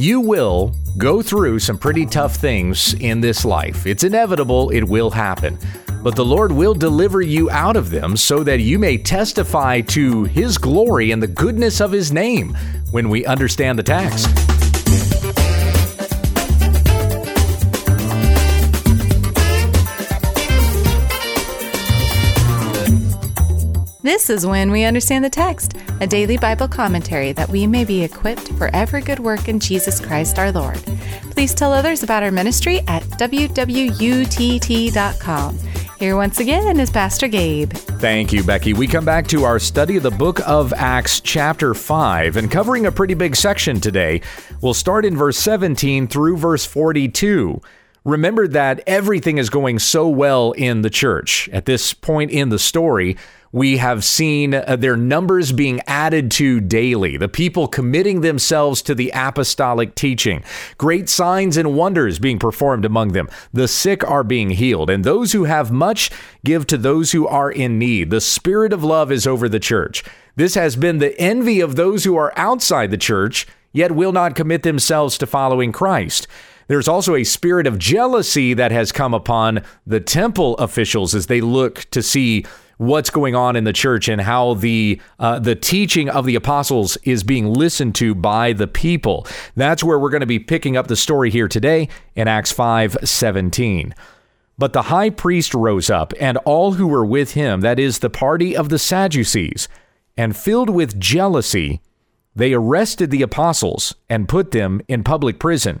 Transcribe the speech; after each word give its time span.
You 0.00 0.20
will 0.20 0.76
go 0.96 1.22
through 1.22 1.58
some 1.58 1.76
pretty 1.76 2.06
tough 2.06 2.36
things 2.36 2.94
in 2.94 3.20
this 3.20 3.44
life. 3.44 3.84
It's 3.84 4.04
inevitable, 4.04 4.70
it 4.70 4.84
will 4.84 5.10
happen. 5.10 5.58
But 6.04 6.14
the 6.14 6.24
Lord 6.24 6.52
will 6.52 6.72
deliver 6.72 7.20
you 7.20 7.50
out 7.50 7.74
of 7.74 7.90
them 7.90 8.16
so 8.16 8.44
that 8.44 8.60
you 8.60 8.78
may 8.78 8.96
testify 8.96 9.80
to 9.80 10.22
His 10.22 10.56
glory 10.56 11.10
and 11.10 11.20
the 11.20 11.26
goodness 11.26 11.80
of 11.80 11.90
His 11.90 12.12
name 12.12 12.56
when 12.92 13.08
we 13.08 13.26
understand 13.26 13.76
the 13.76 13.82
text. 13.82 14.28
This 24.00 24.30
is 24.30 24.46
When 24.46 24.70
We 24.70 24.84
Understand 24.84 25.24
the 25.24 25.30
Text, 25.30 25.74
a 26.00 26.06
daily 26.06 26.36
Bible 26.36 26.68
commentary 26.68 27.32
that 27.32 27.48
we 27.48 27.66
may 27.66 27.84
be 27.84 28.04
equipped 28.04 28.52
for 28.52 28.70
every 28.72 29.02
good 29.02 29.18
work 29.18 29.48
in 29.48 29.58
Jesus 29.58 29.98
Christ 29.98 30.38
our 30.38 30.52
Lord. 30.52 30.76
Please 31.32 31.52
tell 31.52 31.72
others 31.72 32.04
about 32.04 32.22
our 32.22 32.30
ministry 32.30 32.78
at 32.86 33.02
wwutt.com. 33.02 33.58
Here 35.98 36.14
once 36.14 36.38
again 36.38 36.78
is 36.78 36.90
Pastor 36.90 37.26
Gabe. 37.26 37.72
Thank 37.72 38.32
you, 38.32 38.44
Becky. 38.44 38.72
We 38.72 38.86
come 38.86 39.04
back 39.04 39.26
to 39.28 39.42
our 39.42 39.58
study 39.58 39.96
of 39.96 40.04
the 40.04 40.12
book 40.12 40.38
of 40.46 40.72
Acts, 40.74 41.18
chapter 41.20 41.74
5, 41.74 42.36
and 42.36 42.48
covering 42.48 42.86
a 42.86 42.92
pretty 42.92 43.14
big 43.14 43.34
section 43.34 43.80
today. 43.80 44.20
We'll 44.60 44.74
start 44.74 45.06
in 45.06 45.16
verse 45.16 45.38
17 45.38 46.06
through 46.06 46.36
verse 46.36 46.64
42. 46.64 47.60
Remember 48.04 48.48
that 48.48 48.82
everything 48.86 49.38
is 49.38 49.50
going 49.50 49.78
so 49.78 50.08
well 50.08 50.52
in 50.52 50.82
the 50.82 50.90
church. 50.90 51.48
At 51.52 51.66
this 51.66 51.92
point 51.92 52.30
in 52.30 52.48
the 52.48 52.58
story, 52.58 53.16
we 53.52 53.78
have 53.78 54.04
seen 54.04 54.54
uh, 54.54 54.76
their 54.76 54.96
numbers 54.96 55.52
being 55.52 55.80
added 55.86 56.30
to 56.32 56.60
daily, 56.60 57.16
the 57.16 57.28
people 57.28 57.66
committing 57.66 58.20
themselves 58.20 58.82
to 58.82 58.94
the 58.94 59.10
apostolic 59.14 59.94
teaching, 59.94 60.44
great 60.76 61.08
signs 61.08 61.56
and 61.56 61.74
wonders 61.74 62.18
being 62.18 62.38
performed 62.38 62.84
among 62.84 63.12
them. 63.12 63.28
The 63.52 63.68
sick 63.68 64.08
are 64.08 64.24
being 64.24 64.50
healed, 64.50 64.90
and 64.90 65.02
those 65.02 65.32
who 65.32 65.44
have 65.44 65.72
much 65.72 66.10
give 66.44 66.66
to 66.68 66.76
those 66.76 67.12
who 67.12 67.26
are 67.26 67.50
in 67.50 67.78
need. 67.78 68.10
The 68.10 68.20
spirit 68.20 68.72
of 68.72 68.84
love 68.84 69.10
is 69.10 69.26
over 69.26 69.48
the 69.48 69.60
church. 69.60 70.04
This 70.36 70.54
has 70.54 70.76
been 70.76 70.98
the 70.98 71.18
envy 71.18 71.60
of 71.60 71.76
those 71.76 72.04
who 72.04 72.16
are 72.16 72.32
outside 72.36 72.90
the 72.90 72.98
church, 72.98 73.46
yet 73.72 73.92
will 73.92 74.12
not 74.12 74.34
commit 74.34 74.62
themselves 74.62 75.16
to 75.18 75.26
following 75.26 75.72
Christ. 75.72 76.26
There's 76.68 76.88
also 76.88 77.14
a 77.14 77.24
spirit 77.24 77.66
of 77.66 77.78
jealousy 77.78 78.54
that 78.54 78.70
has 78.72 78.92
come 78.92 79.14
upon 79.14 79.62
the 79.86 80.00
temple 80.00 80.54
officials 80.56 81.14
as 81.14 81.26
they 81.26 81.40
look 81.40 81.86
to 81.90 82.02
see 82.02 82.44
what's 82.76 83.10
going 83.10 83.34
on 83.34 83.56
in 83.56 83.64
the 83.64 83.72
church 83.72 84.08
and 84.08 84.20
how 84.20 84.54
the 84.54 85.00
uh, 85.18 85.38
the 85.38 85.54
teaching 85.54 86.08
of 86.08 86.24
the 86.24 86.36
apostles 86.36 86.96
is 87.02 87.22
being 87.22 87.52
listened 87.52 87.94
to 87.96 88.14
by 88.14 88.52
the 88.52 88.66
people. 88.66 89.26
That's 89.56 89.82
where 89.82 89.98
we're 89.98 90.10
going 90.10 90.20
to 90.20 90.26
be 90.26 90.38
picking 90.38 90.76
up 90.76 90.86
the 90.86 90.96
story 90.96 91.30
here 91.30 91.48
today 91.48 91.88
in 92.14 92.28
Acts 92.28 92.52
5:17. 92.52 93.92
But 94.56 94.72
the 94.72 94.82
high 94.82 95.10
priest 95.10 95.54
rose 95.54 95.88
up 95.88 96.12
and 96.20 96.36
all 96.38 96.72
who 96.72 96.86
were 96.88 97.06
with 97.06 97.32
him, 97.32 97.60
that 97.60 97.78
is 97.78 98.00
the 98.00 98.10
party 98.10 98.56
of 98.56 98.70
the 98.70 98.78
Sadducees, 98.78 99.68
and 100.16 100.36
filled 100.36 100.68
with 100.68 100.98
jealousy, 100.98 101.80
they 102.34 102.52
arrested 102.52 103.10
the 103.10 103.22
apostles 103.22 103.94
and 104.10 104.28
put 104.28 104.50
them 104.50 104.80
in 104.88 105.04
public 105.04 105.38
prison. 105.38 105.80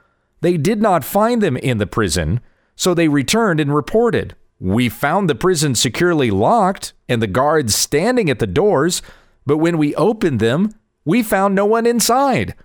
they 0.41 0.57
did 0.57 0.81
not 0.81 1.05
find 1.05 1.41
them 1.41 1.57
in 1.57 1.77
the 1.77 1.87
prison, 1.87 2.41
so 2.75 2.93
they 2.93 3.07
returned 3.07 3.59
and 3.59 3.73
reported. 3.73 4.35
We 4.59 4.89
found 4.89 5.29
the 5.29 5.35
prison 5.35 5.73
securely 5.75 6.29
locked 6.29 6.93
and 7.09 7.21
the 7.21 7.27
guards 7.27 7.73
standing 7.73 8.29
at 8.29 8.39
the 8.39 8.47
doors, 8.47 9.01
but 9.45 9.57
when 9.57 9.77
we 9.77 9.95
opened 9.95 10.39
them, 10.39 10.75
we 11.03 11.23
found 11.23 11.55
no 11.55 11.65
one 11.65 11.85
inside. 11.85 12.55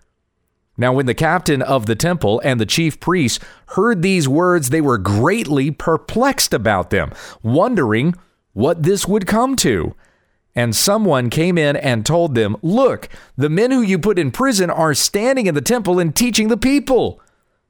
Now, 0.78 0.92
when 0.92 1.06
the 1.06 1.14
captain 1.14 1.62
of 1.62 1.86
the 1.86 1.94
temple 1.94 2.40
and 2.44 2.60
the 2.60 2.66
chief 2.66 3.00
priests 3.00 3.42
heard 3.68 4.02
these 4.02 4.28
words, 4.28 4.68
they 4.68 4.82
were 4.82 4.98
greatly 4.98 5.70
perplexed 5.70 6.52
about 6.52 6.90
them, 6.90 7.12
wondering 7.42 8.14
what 8.52 8.82
this 8.82 9.06
would 9.08 9.26
come 9.26 9.56
to. 9.56 9.94
And 10.54 10.74
someone 10.76 11.30
came 11.30 11.58
in 11.58 11.76
and 11.76 12.04
told 12.04 12.34
them, 12.34 12.56
Look, 12.62 13.08
the 13.36 13.50
men 13.50 13.70
who 13.70 13.82
you 13.82 13.98
put 13.98 14.18
in 14.18 14.30
prison 14.30 14.70
are 14.70 14.94
standing 14.94 15.46
in 15.46 15.54
the 15.54 15.60
temple 15.60 15.98
and 15.98 16.14
teaching 16.14 16.48
the 16.48 16.56
people. 16.56 17.20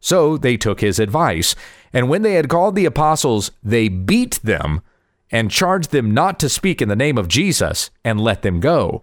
So 0.00 0.36
they 0.36 0.56
took 0.56 0.80
his 0.80 0.98
advice, 0.98 1.54
and 1.92 2.08
when 2.08 2.22
they 2.22 2.34
had 2.34 2.48
called 2.48 2.76
the 2.76 2.84
apostles, 2.84 3.50
they 3.62 3.88
beat 3.88 4.40
them 4.42 4.80
and 5.30 5.50
charged 5.50 5.90
them 5.90 6.12
not 6.12 6.38
to 6.40 6.48
speak 6.48 6.80
in 6.80 6.88
the 6.88 6.96
name 6.96 7.18
of 7.18 7.28
Jesus 7.28 7.90
and 8.04 8.20
let 8.20 8.42
them 8.42 8.60
go. 8.60 9.02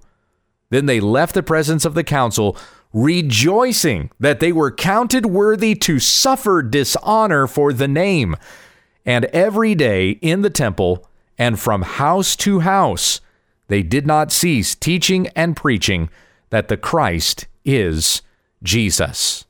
Then 0.69 0.85
they 0.85 0.99
left 0.99 1.33
the 1.35 1.43
presence 1.43 1.85
of 1.85 1.93
the 1.93 2.03
council, 2.03 2.57
rejoicing 2.93 4.09
that 4.19 4.39
they 4.39 4.51
were 4.51 4.71
counted 4.71 5.25
worthy 5.25 5.75
to 5.75 5.99
suffer 5.99 6.63
dishonor 6.63 7.45
for 7.45 7.73
the 7.73 7.87
name. 7.87 8.35
And 9.05 9.25
every 9.25 9.75
day 9.75 10.11
in 10.21 10.41
the 10.41 10.49
temple 10.49 11.07
and 11.37 11.59
from 11.59 11.81
house 11.83 12.35
to 12.37 12.61
house 12.61 13.21
they 13.67 13.81
did 13.81 14.05
not 14.05 14.31
cease 14.31 14.75
teaching 14.75 15.27
and 15.29 15.55
preaching 15.55 16.09
that 16.49 16.67
the 16.67 16.77
Christ 16.77 17.47
is 17.63 18.21
Jesus. 18.63 19.44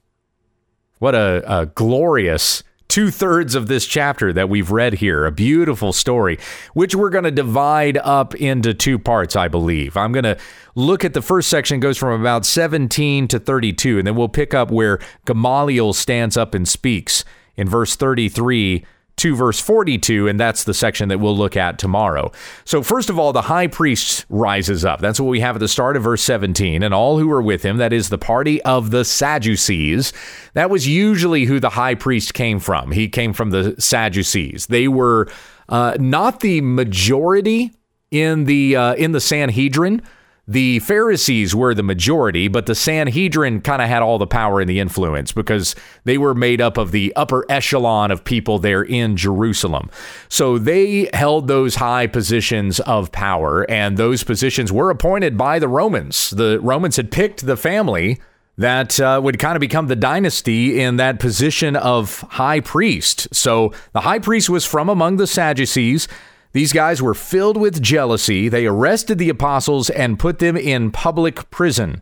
What 1.00 1.16
a, 1.16 1.44
a 1.62 1.66
glorious 1.68 2.64
two 2.88 3.12
thirds 3.12 3.56
of 3.56 3.68
this 3.68 3.86
chapter 3.86 4.32
that 4.32 4.48
we've 4.48 4.72
read 4.72 4.94
here. 4.94 5.26
A 5.26 5.32
beautiful 5.32 5.92
story, 5.92 6.40
which 6.74 6.96
we're 6.96 7.10
going 7.10 7.24
to 7.24 7.32
divide 7.32 7.98
up 7.98 8.36
into 8.36 8.74
two 8.74 8.98
parts, 8.98 9.36
I 9.36 9.48
believe. 9.48 9.98
I'm 9.98 10.12
going 10.12 10.24
to 10.24 10.38
look 10.76 11.04
at 11.04 11.14
the 11.14 11.22
first 11.22 11.50
section, 11.50 11.80
goes 11.80 11.98
from 11.98 12.20
about 12.20 12.46
17 12.46 13.28
to 13.30 13.40
32, 13.40 13.98
and 13.98 14.08
then 14.08 14.16
we'll 14.16 14.30
pick 14.30 14.54
up 14.54 14.72
where 14.72 15.00
Gamaliel 15.26 15.94
stands 15.94 16.38
up 16.38 16.54
and 16.54 16.68
speaks 16.68 17.26
in 17.58 17.68
verse 17.68 17.96
33 17.96 18.86
to 19.18 19.36
verse 19.36 19.60
42, 19.60 20.28
and 20.28 20.40
that's 20.40 20.66
the 20.66 20.74
section 20.74 21.10
that 21.10 21.20
we'll 21.20 21.38
look 21.38 21.56
at 21.56 21.80
tomorrow. 21.80 22.32
So, 22.66 22.82
first 22.82 23.10
of 23.10 23.18
all, 23.18 23.32
the 23.32 23.44
high 23.44 23.68
priest 23.68 24.26
rises 24.30 24.84
up. 24.84 25.00
That's 25.00 25.20
what 25.20 25.30
we 25.30 25.40
have 25.40 25.56
at 25.56 25.60
the 25.60 25.68
start 25.68 25.96
of 25.96 26.04
verse 26.04 26.22
17. 26.22 26.84
And 26.84 26.94
all 26.94 27.18
who 27.18 27.28
were 27.28 27.42
with 27.42 27.64
him, 27.64 27.78
that 27.78 27.94
is 27.94 28.10
the 28.10 28.18
party 28.18 28.62
of 28.64 28.92
the 28.92 29.06
Sadducees, 29.06 30.12
that 30.54 30.70
was 30.70 30.88
usually 30.88 31.46
who 31.46 31.60
the 31.60 31.70
high 31.70 31.96
priest 31.96 32.34
came 32.34 32.60
from. 32.60 32.92
He 32.92 33.08
came 33.08 33.32
from 33.32 33.52
the 33.52 33.76
Sadducees. 33.80 34.68
They 34.68 34.88
were 34.88 35.30
uh, 35.70 35.96
not 36.00 36.42
the 36.42 36.62
majority 36.62 37.72
in 38.12 38.46
the 38.46 38.76
uh, 38.76 38.94
in 38.96 39.14
the 39.14 39.22
Sanhedrin 39.22 40.02
the 40.48 40.80
Pharisees 40.80 41.56
were 41.56 41.74
the 41.74 41.82
majority, 41.84 42.48
but 42.48 42.68
the 42.68 42.76
Sanhedrin 42.76 43.62
kind 43.62 43.82
of 43.82 43.88
had 43.88 44.04
all 44.04 44.20
the 44.20 44.28
power 44.28 44.62
and 44.62 44.70
the 44.70 44.80
influence 44.80 45.32
because 45.32 45.76
they 46.04 46.18
were 46.18 46.36
made 46.36 46.62
up 46.62 46.78
of 46.78 46.92
the 46.92 47.12
upper 47.16 47.46
echelon 47.50 48.12
of 48.12 48.24
people 48.24 48.60
there 48.60 48.84
in 48.84 49.18
Jerusalem. 49.18 49.90
So 50.30 50.60
they 50.60 51.10
held 51.14 51.48
those 51.48 51.76
high 51.76 52.06
positions 52.06 52.80
of 52.82 53.12
power, 53.12 53.70
and 53.72 53.98
those 53.98 54.24
positions 54.24 54.72
were 54.72 54.92
appointed 54.92 55.36
by 55.38 55.58
the 55.58 55.68
Romans. 55.68 56.30
The 56.30 56.60
Romans 56.62 56.98
had 56.98 57.12
picked 57.12 57.46
the 57.46 57.58
family 57.58 58.20
that 58.58 59.00
uh, 59.00 59.20
would 59.22 59.40
kind 59.40 59.56
of 59.56 59.60
become 59.60 59.88
the 59.88 59.96
dynasty 59.96 60.80
in 60.80 60.96
that 60.98 61.20
position 61.20 61.76
of 61.76 62.22
high 62.22 62.60
priest. 62.60 63.28
So 63.34 63.74
the 63.94 64.02
high 64.02 64.20
priest 64.20 64.50
was 64.50 64.64
from 64.64 64.90
among 64.90 65.18
the 65.18 65.28
Sadducees. 65.28 66.08
These 66.56 66.72
guys 66.72 67.02
were 67.02 67.14
filled 67.14 67.58
with 67.58 67.82
jealousy. 67.82 68.48
They 68.48 68.66
arrested 68.66 69.18
the 69.18 69.28
apostles 69.28 69.90
and 69.90 70.18
put 70.18 70.40
them 70.40 70.56
in 70.56 70.90
public 70.90 71.50
prison. 71.52 72.02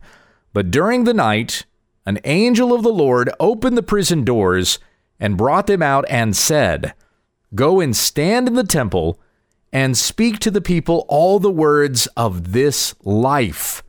But 0.52 0.70
during 0.70 1.02
the 1.02 1.12
night, 1.12 1.64
an 2.06 2.20
angel 2.22 2.72
of 2.72 2.84
the 2.84 2.92
Lord 2.92 3.30
opened 3.40 3.76
the 3.76 3.82
prison 3.82 4.22
doors 4.22 4.78
and 5.18 5.36
brought 5.36 5.66
them 5.66 5.82
out 5.82 6.04
and 6.08 6.36
said, 6.36 6.94
Go 7.56 7.80
and 7.80 7.96
stand 7.96 8.46
in 8.46 8.54
the 8.54 8.62
temple 8.62 9.18
and 9.72 9.98
speak 9.98 10.38
to 10.38 10.52
the 10.52 10.60
people 10.60 11.04
all 11.08 11.40
the 11.40 11.50
words 11.50 12.06
of 12.16 12.52
this 12.52 12.94
life. 13.02 13.82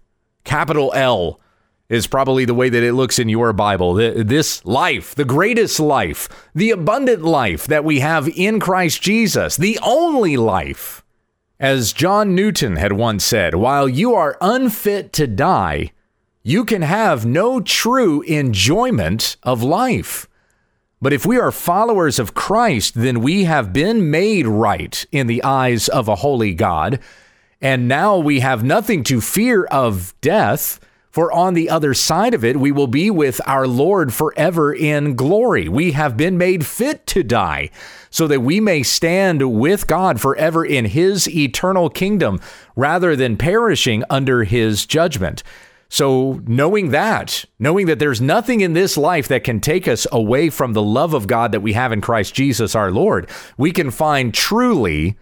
Capital 0.46 0.92
L 0.96 1.40
is 1.88 2.08
probably 2.08 2.46
the 2.46 2.54
way 2.54 2.70
that 2.70 2.84
it 2.84 2.94
looks 2.94 3.20
in 3.20 3.30
your 3.30 3.54
Bible. 3.54 3.94
This 3.94 4.66
life, 4.66 5.14
the 5.14 5.26
greatest 5.26 5.80
life, 5.80 6.28
the 6.56 6.72
abundant 6.72 7.22
life 7.22 7.68
that 7.68 7.86
we 7.86 8.00
have 8.00 8.28
in 8.30 8.60
Christ 8.60 9.02
Jesus, 9.02 9.56
the 9.56 9.78
only 9.84 10.36
life. 10.36 11.04
As 11.60 11.94
John 11.94 12.36
Newton 12.36 12.76
had 12.76 12.94
once 12.94 13.24
said, 13.24 13.56
while 13.56 13.88
you 13.88 14.14
are 14.14 14.38
unfit 14.42 15.14
to 15.14 15.28
die, 15.28 15.92
you 16.44 16.66
can 16.66 16.82
have 16.82 17.26
no 17.26 17.62
true 17.62 18.22
enjoyment 18.24 19.38
of 19.44 19.64
life. 19.64 20.28
But 21.02 21.14
if 21.14 21.26
we 21.26 21.38
are 21.38 21.52
followers 21.52 22.20
of 22.20 22.34
Christ, 22.34 22.96
then 22.96 23.22
we 23.22 23.44
have 23.44 23.72
been 23.72 24.10
made 24.10 24.48
right 24.48 25.06
in 25.12 25.28
the 25.28 25.44
eyes 25.44 25.88
of 25.88 26.08
a 26.08 26.16
holy 26.16 26.54
God, 26.54 27.00
and 27.62 27.88
now 27.88 28.18
we 28.18 28.40
have 28.40 28.64
nothing 28.64 29.04
to 29.06 29.22
fear 29.22 29.66
of 29.66 30.14
death 30.22 30.80
for 31.16 31.32
on 31.32 31.54
the 31.54 31.70
other 31.70 31.94
side 31.94 32.34
of 32.34 32.44
it, 32.44 32.58
we 32.58 32.74
will 32.74 32.88
be 32.88 33.10
with 33.10 33.40
our 33.48 33.66
Lord 33.66 34.14
forever 34.14 34.74
in 34.74 35.16
glory. 35.16 35.70
We 35.70 35.94
have 35.94 36.18
been 36.18 36.38
made 36.38 36.66
fit 36.66 37.08
to 37.08 37.24
die 37.24 37.70
so 38.10 38.28
that 38.28 38.42
we 38.42 38.60
may 38.60 38.84
stand 38.84 39.58
with 39.58 39.88
God 39.88 40.20
forever 40.20 40.66
in 40.66 40.84
his 40.84 41.30
eternal 41.30 41.90
kingdom 41.90 42.42
rather 42.76 43.16
than 43.16 43.38
perishing 43.38 44.04
under 44.10 44.44
his 44.44 44.86
judgment. 44.86 45.42
So, 45.88 46.42
knowing 46.46 46.90
that, 46.90 47.46
knowing 47.60 47.86
that 47.86 48.00
there's 48.00 48.20
nothing 48.20 48.60
in 48.60 48.74
this 48.74 48.98
life 48.98 49.30
that 49.30 49.46
can 49.46 49.62
take 49.62 49.88
us 49.88 50.06
away 50.12 50.50
from 50.50 50.74
the 50.74 50.84
love 50.84 51.14
of 51.14 51.28
God 51.28 51.54
that 51.54 51.62
we 51.62 51.72
have 51.72 51.94
in 51.94 52.02
Christ 52.02 52.36
Jesus 52.36 52.76
our 52.76 52.92
Lord, 52.92 53.30
we 53.58 53.72
can 53.72 53.90
find 53.90 54.34
truly 54.34 55.16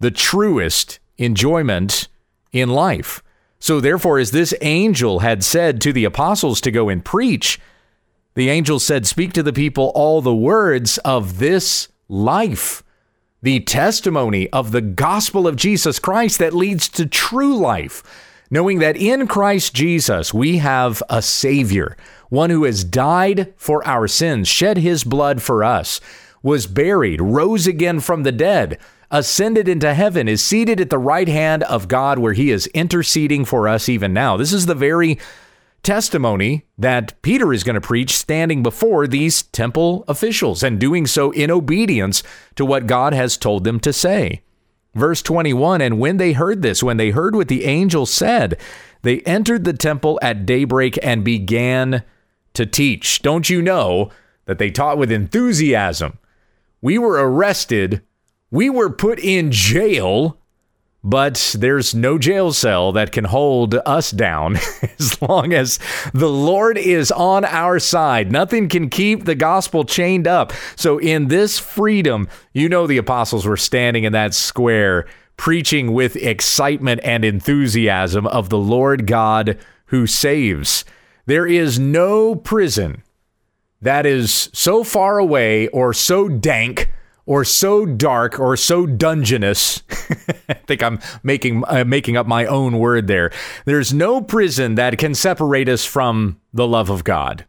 the 0.00 0.10
truest 0.10 0.98
enjoyment 1.18 2.08
in 2.52 2.70
life. 2.70 3.22
So, 3.66 3.80
therefore, 3.80 4.20
as 4.20 4.30
this 4.30 4.54
angel 4.60 5.18
had 5.18 5.42
said 5.42 5.80
to 5.80 5.92
the 5.92 6.04
apostles 6.04 6.60
to 6.60 6.70
go 6.70 6.88
and 6.88 7.04
preach, 7.04 7.58
the 8.34 8.48
angel 8.48 8.78
said, 8.78 9.08
Speak 9.08 9.32
to 9.32 9.42
the 9.42 9.52
people 9.52 9.90
all 9.96 10.22
the 10.22 10.32
words 10.32 10.98
of 10.98 11.40
this 11.40 11.88
life, 12.08 12.84
the 13.42 13.58
testimony 13.58 14.48
of 14.50 14.70
the 14.70 14.80
gospel 14.80 15.48
of 15.48 15.56
Jesus 15.56 15.98
Christ 15.98 16.38
that 16.38 16.54
leads 16.54 16.88
to 16.90 17.06
true 17.06 17.56
life, 17.56 18.04
knowing 18.52 18.78
that 18.78 18.96
in 18.96 19.26
Christ 19.26 19.74
Jesus 19.74 20.32
we 20.32 20.58
have 20.58 21.02
a 21.10 21.20
Savior, 21.20 21.96
one 22.28 22.50
who 22.50 22.62
has 22.62 22.84
died 22.84 23.52
for 23.56 23.84
our 23.84 24.06
sins, 24.06 24.46
shed 24.46 24.78
his 24.78 25.02
blood 25.02 25.42
for 25.42 25.64
us, 25.64 26.00
was 26.40 26.68
buried, 26.68 27.20
rose 27.20 27.66
again 27.66 27.98
from 27.98 28.22
the 28.22 28.30
dead 28.30 28.78
ascended 29.10 29.68
into 29.68 29.94
heaven, 29.94 30.28
is 30.28 30.44
seated 30.44 30.80
at 30.80 30.90
the 30.90 30.98
right 30.98 31.28
hand 31.28 31.62
of 31.64 31.88
God 31.88 32.18
where 32.18 32.32
he 32.32 32.50
is 32.50 32.66
interceding 32.68 33.44
for 33.44 33.68
us 33.68 33.88
even 33.88 34.12
now. 34.12 34.36
This 34.36 34.52
is 34.52 34.66
the 34.66 34.74
very 34.74 35.18
testimony 35.82 36.66
that 36.76 37.20
Peter 37.22 37.52
is 37.52 37.62
going 37.62 37.74
to 37.74 37.80
preach 37.80 38.16
standing 38.16 38.62
before 38.62 39.06
these 39.06 39.42
temple 39.44 40.04
officials 40.08 40.62
and 40.62 40.80
doing 40.80 41.06
so 41.06 41.30
in 41.30 41.50
obedience 41.50 42.22
to 42.56 42.64
what 42.64 42.88
God 42.88 43.12
has 43.12 43.36
told 43.36 43.64
them 43.64 43.78
to 43.80 43.92
say. 43.92 44.42
Verse 44.96 45.22
21 45.22 45.80
And 45.80 46.00
when 46.00 46.16
they 46.16 46.32
heard 46.32 46.62
this, 46.62 46.82
when 46.82 46.96
they 46.96 47.10
heard 47.10 47.36
what 47.36 47.48
the 47.48 47.64
angel 47.64 48.06
said, 48.06 48.58
they 49.02 49.20
entered 49.20 49.64
the 49.64 49.72
temple 49.72 50.18
at 50.22 50.46
daybreak 50.46 50.98
and 51.02 51.22
began 51.22 52.02
to 52.54 52.66
teach. 52.66 53.22
Don't 53.22 53.48
you 53.48 53.62
know 53.62 54.10
that 54.46 54.58
they 54.58 54.70
taught 54.70 54.98
with 54.98 55.12
enthusiasm? 55.12 56.18
We 56.80 56.98
were 56.98 57.12
arrested 57.12 58.02
we 58.50 58.70
were 58.70 58.90
put 58.90 59.18
in 59.18 59.50
jail, 59.50 60.38
but 61.02 61.54
there's 61.58 61.94
no 61.94 62.18
jail 62.18 62.52
cell 62.52 62.92
that 62.92 63.12
can 63.12 63.24
hold 63.24 63.74
us 63.86 64.10
down 64.10 64.56
as 64.98 65.20
long 65.22 65.52
as 65.52 65.78
the 66.12 66.28
Lord 66.28 66.78
is 66.78 67.10
on 67.12 67.44
our 67.44 67.78
side. 67.78 68.30
Nothing 68.30 68.68
can 68.68 68.88
keep 68.88 69.24
the 69.24 69.34
gospel 69.34 69.84
chained 69.84 70.26
up. 70.26 70.52
So, 70.76 70.98
in 70.98 71.28
this 71.28 71.58
freedom, 71.58 72.28
you 72.52 72.68
know, 72.68 72.86
the 72.86 72.98
apostles 72.98 73.46
were 73.46 73.56
standing 73.56 74.04
in 74.04 74.12
that 74.12 74.34
square 74.34 75.06
preaching 75.36 75.92
with 75.92 76.16
excitement 76.16 77.00
and 77.04 77.24
enthusiasm 77.24 78.26
of 78.26 78.48
the 78.48 78.58
Lord 78.58 79.06
God 79.06 79.58
who 79.86 80.06
saves. 80.06 80.84
There 81.26 81.46
is 81.46 81.78
no 81.78 82.34
prison 82.34 83.02
that 83.82 84.06
is 84.06 84.48
so 84.52 84.82
far 84.82 85.18
away 85.18 85.68
or 85.68 85.92
so 85.92 86.28
dank 86.28 86.90
or 87.26 87.44
so 87.44 87.84
dark 87.84 88.38
or 88.38 88.56
so 88.56 88.86
dungeonous. 88.86 89.82
I 90.48 90.54
think 90.54 90.82
I'm 90.82 91.00
making 91.22 91.64
uh, 91.66 91.84
making 91.84 92.16
up 92.16 92.26
my 92.26 92.46
own 92.46 92.78
word 92.78 93.08
there. 93.08 93.30
There's 93.64 93.92
no 93.92 94.22
prison 94.22 94.76
that 94.76 94.96
can 94.96 95.14
separate 95.14 95.68
us 95.68 95.84
from 95.84 96.40
the 96.54 96.66
love 96.66 96.88
of 96.88 97.04
God. 97.04 97.44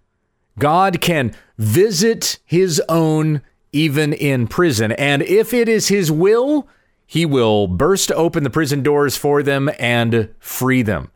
God 0.59 0.99
can 0.99 1.33
visit 1.57 2.39
his 2.43 2.81
own 2.89 3.41
even 3.71 4.11
in 4.11 4.47
prison, 4.47 4.91
and 4.93 5.21
if 5.21 5.53
it 5.53 5.69
is 5.69 5.87
his 5.87 6.11
will, 6.11 6.67
he 7.05 7.25
will 7.25 7.67
burst 7.67 8.11
open 8.11 8.43
the 8.43 8.49
prison 8.49 8.81
doors 8.81 9.15
for 9.15 9.43
them 9.43 9.69
and 9.79 10.33
free 10.39 10.81
them. 10.81 11.11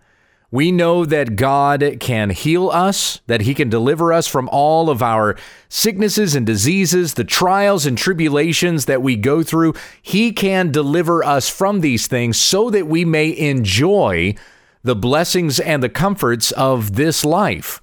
We 0.52 0.74
know 0.74 1.06
that 1.06 1.38
God 1.38 1.98
can 2.02 2.30
heal 2.30 2.70
us, 2.70 3.22
that 3.28 3.42
He 3.42 3.54
can 3.54 3.70
deliver 3.70 4.12
us 4.12 4.28
from 4.28 4.50
all 4.50 4.90
of 4.90 5.02
our 5.02 5.38
sicknesses 5.70 6.36
and 6.36 6.46
diseases, 6.46 7.14
the 7.14 7.24
trials 7.24 7.86
and 7.86 7.98
tribulations 7.98 8.86
that 8.86 9.02
we 9.02 9.16
go 9.16 9.44
through. 9.44 9.76
He 10.02 10.34
can 10.34 10.70
deliver 10.70 11.24
us 11.24 11.48
from 11.48 11.80
these 11.80 12.06
things 12.08 12.38
so 12.38 12.70
that 12.70 12.88
we 12.88 13.06
may 13.06 13.36
enjoy 13.36 14.36
the 14.84 14.96
blessings 14.96 15.60
and 15.60 15.82
the 15.82 15.90
comforts 15.90 16.52
of 16.52 16.96
this 16.96 17.24
life. 17.24 17.82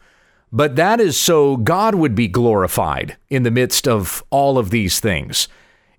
But 0.53 0.77
that 0.77 1.01
is 1.01 1.19
so 1.19 1.57
God 1.57 1.95
would 1.95 2.15
be 2.15 2.29
glorified 2.29 3.17
in 3.31 3.45
the 3.45 3.51
midst 3.51 3.89
of 3.89 4.23
all 4.29 4.59
of 4.59 4.69
these 4.69 5.01
things. 5.01 5.49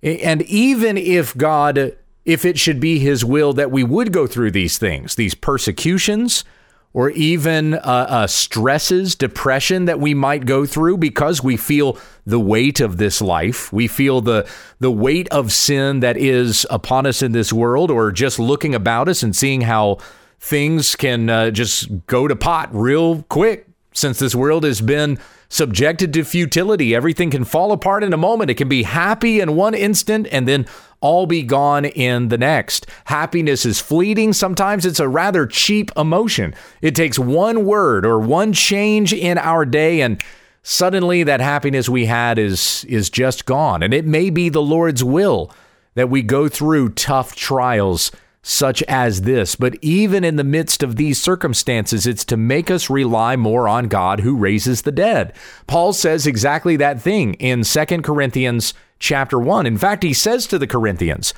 And 0.02 0.42
even 0.42 0.96
if 0.96 1.36
God, 1.36 1.96
if 2.24 2.44
it 2.44 2.58
should 2.58 2.78
be 2.78 3.00
His 3.00 3.24
will 3.24 3.52
that 3.54 3.72
we 3.72 3.82
would 3.82 4.12
go 4.12 4.28
through 4.28 4.52
these 4.52 4.78
things, 4.78 5.16
these 5.16 5.34
persecutions, 5.34 6.44
or 6.92 7.10
even 7.10 7.74
uh, 7.74 7.78
uh, 8.08 8.26
stresses, 8.26 9.14
depression 9.14 9.84
that 9.84 10.00
we 10.00 10.12
might 10.12 10.44
go 10.44 10.66
through 10.66 10.96
because 10.96 11.42
we 11.42 11.56
feel 11.56 11.96
the 12.26 12.40
weight 12.40 12.80
of 12.80 12.96
this 12.96 13.20
life. 13.20 13.72
We 13.72 13.86
feel 13.86 14.20
the 14.20 14.48
the 14.80 14.90
weight 14.90 15.28
of 15.28 15.52
sin 15.52 16.00
that 16.00 16.16
is 16.16 16.66
upon 16.68 17.06
us 17.06 17.22
in 17.22 17.32
this 17.32 17.52
world, 17.52 17.90
or 17.90 18.10
just 18.10 18.38
looking 18.38 18.74
about 18.74 19.08
us 19.08 19.22
and 19.22 19.34
seeing 19.34 19.62
how 19.62 19.98
things 20.40 20.96
can 20.96 21.30
uh, 21.30 21.50
just 21.50 22.06
go 22.06 22.26
to 22.26 22.34
pot 22.34 22.70
real 22.72 23.22
quick 23.24 23.66
since 23.92 24.18
this 24.18 24.34
world 24.34 24.64
has 24.64 24.80
been 24.80 25.18
subjected 25.50 26.14
to 26.14 26.24
futility. 26.24 26.94
Everything 26.94 27.30
can 27.30 27.44
fall 27.44 27.72
apart 27.72 28.02
in 28.02 28.14
a 28.14 28.16
moment. 28.16 28.50
It 28.50 28.54
can 28.54 28.68
be 28.68 28.84
happy 28.84 29.40
in 29.40 29.56
one 29.56 29.74
instant 29.74 30.26
and 30.30 30.48
then 30.48 30.66
all 31.00 31.26
be 31.26 31.42
gone 31.42 31.84
in 31.84 32.28
the 32.28 32.38
next. 32.38 32.86
Happiness 33.06 33.66
is 33.66 33.80
fleeting. 33.80 34.32
Sometimes 34.32 34.86
it's 34.86 35.00
a 35.00 35.08
rather 35.08 35.46
cheap 35.46 35.90
emotion. 35.96 36.54
It 36.80 36.94
takes 36.94 37.18
one 37.18 37.66
word 37.66 38.06
or 38.06 38.18
one 38.18 38.52
change 38.52 39.12
in 39.12 39.36
our 39.36 39.66
day 39.66 40.00
and 40.00 40.22
suddenly 40.62 41.24
that 41.24 41.40
happiness 41.40 41.88
we 41.88 42.06
had 42.06 42.38
is 42.38 42.84
is 42.84 43.10
just 43.10 43.44
gone. 43.44 43.82
And 43.82 43.92
it 43.92 44.06
may 44.06 44.30
be 44.30 44.48
the 44.48 44.62
Lord's 44.62 45.02
will 45.02 45.50
that 45.94 46.08
we 46.08 46.22
go 46.22 46.48
through 46.48 46.90
tough 46.90 47.34
trials 47.34 48.12
such 48.42 48.82
as 48.84 49.22
this. 49.22 49.54
But 49.54 49.76
even 49.82 50.24
in 50.24 50.36
the 50.36 50.44
midst 50.44 50.82
of 50.82 50.96
these 50.96 51.20
circumstances, 51.20 52.06
it's 52.06 52.24
to 52.26 52.36
make 52.36 52.70
us 52.70 52.88
rely 52.88 53.36
more 53.36 53.68
on 53.68 53.88
God 53.88 54.20
who 54.20 54.36
raises 54.36 54.82
the 54.82 54.92
dead. 54.92 55.34
Paul 55.66 55.92
says 55.92 56.26
exactly 56.26 56.76
that 56.76 57.00
thing 57.00 57.34
in 57.34 57.64
2 57.64 57.84
Corinthians 58.02 58.72
chapter 58.98 59.38
1. 59.38 59.66
In 59.66 59.76
fact, 59.76 60.02
he 60.02 60.14
says 60.14 60.46
to 60.46 60.58
the 60.58 60.66
Corinthians, 60.66 61.34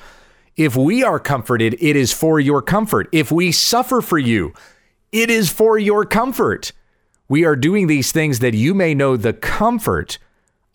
if 0.55 0.75
we 0.75 1.03
are 1.03 1.19
comforted, 1.19 1.75
it 1.79 1.95
is 1.95 2.13
for 2.13 2.39
your 2.39 2.61
comfort. 2.61 3.09
If 3.11 3.31
we 3.31 3.51
suffer 3.51 4.01
for 4.01 4.19
you, 4.19 4.53
it 5.11 5.29
is 5.29 5.49
for 5.49 5.77
your 5.77 6.05
comfort. 6.05 6.71
We 7.27 7.43
are 7.43 7.55
doing 7.55 7.87
these 7.87 8.11
things 8.11 8.39
that 8.39 8.53
you 8.53 8.73
may 8.73 8.93
know 8.93 9.17
the 9.17 9.33
comfort 9.33 10.19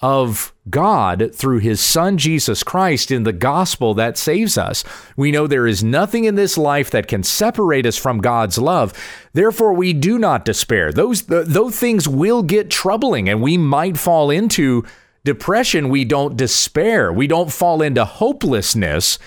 of 0.00 0.52
God 0.71 1.31
through 1.35 1.59
his 1.59 1.81
son 1.81 2.19
Jesus 2.19 2.62
Christ 2.62 3.11
in 3.11 3.25
the 3.25 3.33
gospel 3.33 3.95
that 3.95 4.17
saves 4.17 4.57
us. 4.57 4.85
We 5.17 5.33
know 5.33 5.47
there 5.47 5.67
is 5.67 5.83
nothing 5.83 6.25
in 6.25 6.37
this 6.37 6.57
life 6.57 6.90
that 6.90 7.09
can 7.09 7.23
separate 7.23 7.87
us 7.87 7.97
from 7.97 8.19
God's 8.19 8.59
love. 8.59 8.93
Therefore 9.33 9.73
we 9.73 9.93
do 9.93 10.19
not 10.19 10.45
despair. 10.45 10.93
Those 10.93 11.23
those 11.23 11.76
things 11.76 12.07
will 12.07 12.43
get 12.43 12.71
troubling 12.71 13.28
and 13.28 13.43
we 13.43 13.59
might 13.59 13.99
fall 13.99 14.31
into 14.31 14.85
depression. 15.25 15.88
We 15.88 16.05
don't 16.05 16.37
despair. 16.37 17.12
We 17.12 17.26
don't 17.26 17.52
fall 17.52 17.83
into 17.83 18.05
hopelessness 18.05 19.19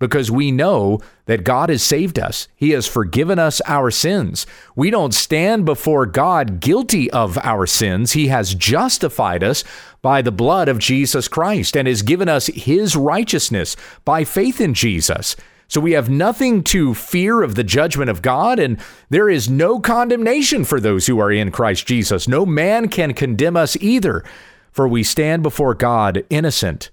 because 0.00 0.30
we 0.30 0.50
know 0.50 0.98
that 1.26 1.44
God 1.44 1.68
has 1.68 1.82
saved 1.84 2.18
us. 2.18 2.48
He 2.56 2.70
has 2.70 2.88
forgiven 2.88 3.38
us 3.38 3.60
our 3.66 3.92
sins. 3.92 4.46
We 4.74 4.90
don't 4.90 5.14
stand 5.14 5.64
before 5.64 6.06
God 6.06 6.58
guilty 6.58 7.08
of 7.12 7.38
our 7.38 7.66
sins. 7.66 8.12
He 8.12 8.26
has 8.28 8.54
justified 8.54 9.44
us 9.44 9.62
by 10.02 10.22
the 10.22 10.32
blood 10.32 10.68
of 10.68 10.78
Jesus 10.78 11.28
Christ 11.28 11.76
and 11.76 11.86
has 11.86 12.02
given 12.02 12.28
us 12.28 12.48
his 12.48 12.96
righteousness 12.96 13.76
by 14.04 14.24
faith 14.24 14.60
in 14.60 14.74
Jesus. 14.74 15.36
So 15.68 15.80
we 15.80 15.92
have 15.92 16.10
nothing 16.10 16.64
to 16.64 16.94
fear 16.94 17.42
of 17.42 17.54
the 17.54 17.62
judgment 17.62 18.10
of 18.10 18.22
God, 18.22 18.58
and 18.58 18.80
there 19.08 19.28
is 19.28 19.48
no 19.48 19.78
condemnation 19.78 20.64
for 20.64 20.80
those 20.80 21.06
who 21.06 21.20
are 21.20 21.30
in 21.30 21.52
Christ 21.52 21.86
Jesus. 21.86 22.26
No 22.26 22.44
man 22.44 22.88
can 22.88 23.14
condemn 23.14 23.56
us 23.56 23.76
either, 23.76 24.24
for 24.72 24.88
we 24.88 25.04
stand 25.04 25.44
before 25.44 25.74
God 25.74 26.24
innocent, 26.28 26.90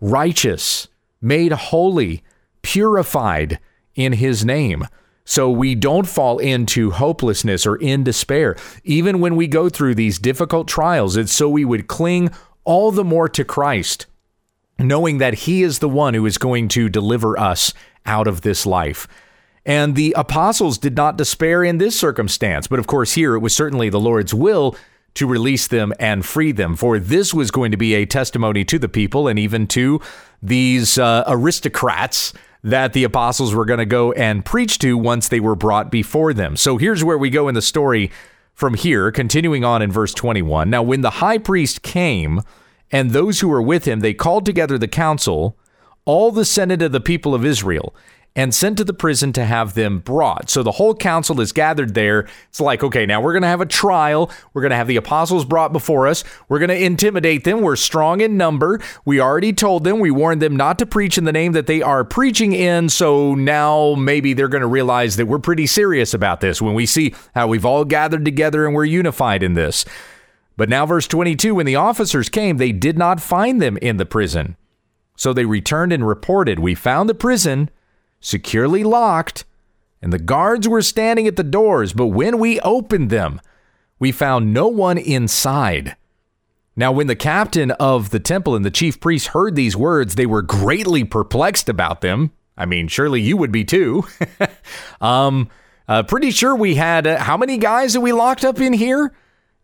righteous, 0.00 0.86
made 1.20 1.50
holy 1.50 2.22
purified 2.62 3.58
in 3.94 4.14
his 4.14 4.44
name. 4.44 4.86
So 5.24 5.50
we 5.50 5.74
don't 5.74 6.08
fall 6.08 6.38
into 6.38 6.90
hopelessness 6.90 7.66
or 7.66 7.76
in 7.76 8.02
despair. 8.02 8.56
Even 8.84 9.20
when 9.20 9.36
we 9.36 9.46
go 9.46 9.68
through 9.68 9.94
these 9.94 10.18
difficult 10.18 10.66
trials, 10.66 11.16
it's 11.16 11.32
so 11.32 11.48
we 11.48 11.64
would 11.64 11.86
cling 11.86 12.30
all 12.64 12.90
the 12.90 13.04
more 13.04 13.28
to 13.28 13.44
Christ, 13.44 14.06
knowing 14.78 15.18
that 15.18 15.34
he 15.34 15.62
is 15.62 15.78
the 15.78 15.88
one 15.88 16.14
who 16.14 16.26
is 16.26 16.38
going 16.38 16.68
to 16.68 16.88
deliver 16.88 17.38
us 17.38 17.72
out 18.04 18.26
of 18.26 18.40
this 18.40 18.66
life. 18.66 19.06
And 19.64 19.94
the 19.94 20.12
apostles 20.16 20.76
did 20.76 20.96
not 20.96 21.16
despair 21.16 21.62
in 21.62 21.78
this 21.78 21.98
circumstance, 21.98 22.66
but 22.66 22.80
of 22.80 22.88
course, 22.88 23.14
here 23.14 23.36
it 23.36 23.40
was 23.40 23.54
certainly 23.54 23.88
the 23.88 24.00
Lord's 24.00 24.34
will 24.34 24.76
to 25.14 25.26
release 25.26 25.68
them 25.68 25.92
and 26.00 26.24
free 26.24 26.52
them, 26.52 26.74
for 26.74 26.98
this 26.98 27.32
was 27.32 27.50
going 27.50 27.70
to 27.70 27.76
be 27.76 27.94
a 27.94 28.06
testimony 28.06 28.64
to 28.64 28.78
the 28.78 28.88
people 28.88 29.28
and 29.28 29.38
even 29.38 29.66
to 29.68 30.00
these 30.42 30.98
uh, 30.98 31.22
aristocrats 31.28 32.32
that 32.62 32.92
the 32.92 33.04
apostles 33.04 33.54
were 33.54 33.64
going 33.64 33.78
to 33.78 33.86
go 33.86 34.12
and 34.12 34.44
preach 34.44 34.78
to 34.78 34.96
once 34.96 35.28
they 35.28 35.40
were 35.40 35.56
brought 35.56 35.90
before 35.90 36.32
them. 36.32 36.56
So 36.56 36.76
here's 36.76 37.02
where 37.02 37.18
we 37.18 37.30
go 37.30 37.48
in 37.48 37.54
the 37.54 37.62
story 37.62 38.10
from 38.54 38.74
here, 38.74 39.10
continuing 39.10 39.64
on 39.64 39.82
in 39.82 39.90
verse 39.90 40.14
21. 40.14 40.70
Now, 40.70 40.82
when 40.82 41.00
the 41.00 41.10
high 41.10 41.38
priest 41.38 41.82
came 41.82 42.40
and 42.90 43.10
those 43.10 43.40
who 43.40 43.48
were 43.48 43.62
with 43.62 43.86
him, 43.86 44.00
they 44.00 44.14
called 44.14 44.46
together 44.46 44.78
the 44.78 44.88
council, 44.88 45.56
all 46.04 46.30
the 46.30 46.44
senate 46.44 46.82
of 46.82 46.92
the 46.92 47.00
people 47.00 47.34
of 47.34 47.44
Israel, 47.44 47.94
and 48.34 48.54
sent 48.54 48.78
to 48.78 48.84
the 48.84 48.94
prison 48.94 49.32
to 49.34 49.44
have 49.44 49.74
them 49.74 49.98
brought. 49.98 50.48
So 50.48 50.62
the 50.62 50.72
whole 50.72 50.94
council 50.94 51.40
is 51.40 51.52
gathered 51.52 51.94
there. 51.94 52.26
It's 52.48 52.60
like, 52.60 52.82
okay, 52.82 53.04
now 53.04 53.20
we're 53.20 53.32
going 53.32 53.42
to 53.42 53.48
have 53.48 53.60
a 53.60 53.66
trial. 53.66 54.30
We're 54.54 54.62
going 54.62 54.70
to 54.70 54.76
have 54.76 54.86
the 54.86 54.96
apostles 54.96 55.44
brought 55.44 55.72
before 55.72 56.06
us. 56.06 56.24
We're 56.48 56.58
going 56.58 56.70
to 56.70 56.82
intimidate 56.82 57.44
them. 57.44 57.60
We're 57.60 57.76
strong 57.76 58.22
in 58.22 58.38
number. 58.38 58.80
We 59.04 59.20
already 59.20 59.52
told 59.52 59.84
them, 59.84 60.00
we 60.00 60.10
warned 60.10 60.40
them 60.40 60.56
not 60.56 60.78
to 60.78 60.86
preach 60.86 61.18
in 61.18 61.24
the 61.24 61.32
name 61.32 61.52
that 61.52 61.66
they 61.66 61.82
are 61.82 62.04
preaching 62.04 62.52
in. 62.52 62.88
So 62.88 63.34
now 63.34 63.94
maybe 63.96 64.32
they're 64.32 64.48
going 64.48 64.62
to 64.62 64.66
realize 64.66 65.16
that 65.16 65.26
we're 65.26 65.38
pretty 65.38 65.66
serious 65.66 66.14
about 66.14 66.40
this 66.40 66.62
when 66.62 66.74
we 66.74 66.86
see 66.86 67.14
how 67.34 67.48
we've 67.48 67.66
all 67.66 67.84
gathered 67.84 68.24
together 68.24 68.64
and 68.64 68.74
we're 68.74 68.84
unified 68.84 69.42
in 69.42 69.54
this. 69.54 69.84
But 70.56 70.68
now, 70.68 70.84
verse 70.86 71.06
22 71.06 71.54
when 71.54 71.66
the 71.66 71.76
officers 71.76 72.28
came, 72.28 72.56
they 72.56 72.72
did 72.72 72.98
not 72.98 73.20
find 73.20 73.60
them 73.60 73.78
in 73.78 73.96
the 73.96 74.06
prison. 74.06 74.56
So 75.16 75.32
they 75.32 75.44
returned 75.44 75.92
and 75.92 76.06
reported, 76.06 76.58
We 76.58 76.74
found 76.74 77.08
the 77.08 77.14
prison 77.14 77.70
securely 78.22 78.82
locked, 78.82 79.44
and 80.00 80.12
the 80.12 80.18
guards 80.18 80.66
were 80.66 80.80
standing 80.80 81.26
at 81.26 81.36
the 81.36 81.44
doors, 81.44 81.92
but 81.92 82.06
when 82.06 82.38
we 82.38 82.58
opened 82.60 83.10
them, 83.10 83.40
we 83.98 84.10
found 84.10 84.54
no 84.54 84.66
one 84.68 84.96
inside. 84.96 85.96
Now, 86.74 86.90
when 86.90 87.06
the 87.06 87.14
captain 87.14 87.70
of 87.72 88.10
the 88.10 88.18
temple 88.18 88.56
and 88.56 88.64
the 88.64 88.70
chief 88.70 88.98
priests 88.98 89.28
heard 89.28 89.54
these 89.54 89.76
words, 89.76 90.14
they 90.14 90.26
were 90.26 90.42
greatly 90.42 91.04
perplexed 91.04 91.68
about 91.68 92.00
them. 92.00 92.32
I 92.56 92.64
mean, 92.64 92.88
surely 92.88 93.20
you 93.20 93.36
would 93.36 93.52
be 93.52 93.64
too. 93.64 94.04
um, 95.00 95.50
uh, 95.86 96.02
pretty 96.04 96.30
sure 96.30 96.54
we 96.56 96.76
had 96.76 97.06
uh, 97.06 97.18
how 97.18 97.36
many 97.36 97.58
guys 97.58 97.92
that 97.92 98.00
we 98.00 98.12
locked 98.12 98.44
up 98.44 98.60
in 98.60 98.72
here? 98.72 99.12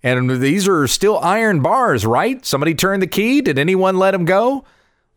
And 0.02 0.30
these 0.40 0.68
are 0.68 0.86
still 0.86 1.18
iron 1.18 1.60
bars, 1.60 2.06
right? 2.06 2.44
Somebody 2.44 2.74
turned 2.74 3.02
the 3.02 3.08
key. 3.08 3.40
Did 3.40 3.58
anyone 3.58 3.96
let 3.96 4.12
them 4.12 4.24
go? 4.24 4.64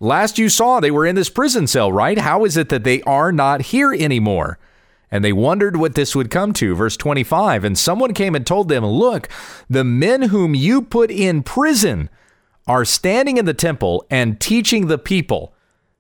Last 0.04 0.40
you 0.40 0.50
saw, 0.50 0.80
they 0.80 0.90
were 0.90 1.06
in 1.06 1.14
this 1.14 1.30
prison 1.30 1.68
cell, 1.68 1.92
right? 1.92 2.18
How 2.18 2.44
is 2.44 2.58
it 2.58 2.70
that 2.70 2.84
they 2.84 3.04
are 3.04 3.32
not 3.32 3.62
here 3.62 3.94
anymore? 3.94 4.58
And 5.12 5.24
they 5.24 5.32
wondered 5.32 5.78
what 5.78 5.94
this 5.94 6.16
would 6.16 6.32
come 6.32 6.54
to. 6.54 6.74
Verse 6.74 6.98
25 6.98 7.64
And 7.64 7.78
someone 7.78 8.16
came 8.16 8.34
and 8.34 8.44
told 8.44 8.68
them, 8.68 8.84
Look, 8.84 9.30
the 9.70 9.84
men 9.84 10.24
whom 10.24 10.56
you 10.56 10.82
put 10.82 11.12
in 11.12 11.44
prison 11.44 12.10
are 12.66 12.84
standing 12.84 13.38
in 13.38 13.46
the 13.46 13.54
temple 13.54 14.04
and 14.10 14.40
teaching 14.40 14.88
the 14.88 14.98
people. 14.98 15.54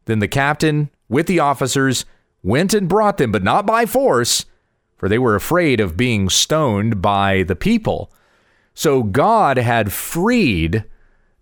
Then 0.05 0.17
the 0.17 0.27
captain, 0.27 0.89
with 1.07 1.27
the 1.27 1.39
officers, 1.39 2.03
went 2.41 2.73
and 2.73 2.89
brought 2.89 3.17
them, 3.17 3.31
but 3.31 3.43
not 3.43 3.67
by 3.67 3.85
force, 3.85 4.45
for 4.97 5.09
they 5.09 5.19
were 5.19 5.35
afraid 5.35 5.79
of 5.79 5.95
being 5.95 6.27
stoned 6.27 7.03
by 7.03 7.43
the 7.43 7.55
people. 7.55 8.11
So 8.73 9.03
God 9.03 9.57
had 9.57 9.93
freed 9.93 10.85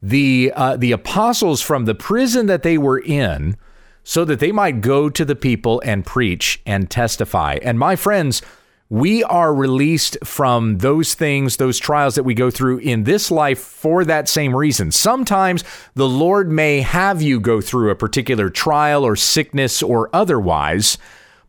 the 0.02 0.52
uh, 0.56 0.78
the 0.78 0.92
apostles 0.92 1.62
from 1.62 1.86
the 1.86 1.96
prison 1.96 2.46
that 2.46 2.64
they 2.64 2.78
were 2.78 3.00
in 3.00 3.58
so 4.04 4.26
that 4.26 4.40
they 4.40 4.52
might 4.52 4.82
go 4.82 5.10
to 5.10 5.26
the 5.26 5.36
people 5.36 5.82
and 5.86 6.06
preach 6.06 6.62
and 6.66 6.90
testify. 6.90 7.60
And 7.62 7.78
my 7.78 7.96
friends, 7.96 8.42
we 8.90 9.24
are 9.26 9.54
released 9.54 10.18
from 10.24 10.80
those 10.80 11.14
things, 11.14 11.58
those 11.58 11.78
trials 11.78 12.16
that 12.16 12.24
we 12.24 12.34
go 12.34 12.50
through 12.50 12.80
in 12.80 13.04
this 13.04 13.30
life 13.30 13.60
for 13.60 14.04
that 14.04 14.28
same 14.28 14.56
reason. 14.56 14.92
Sometimes 14.92 15.64
the 15.94 16.10
Lord 16.10 16.52
may 16.52 16.82
have 16.82 17.22
you 17.22 17.40
go 17.40 17.62
through 17.62 17.92
a 17.92 17.96
particular 17.96 18.50
trial 18.50 19.04
or 19.06 19.16
sickness 19.16 19.84
or 19.84 20.10
otherwise, 20.12 20.98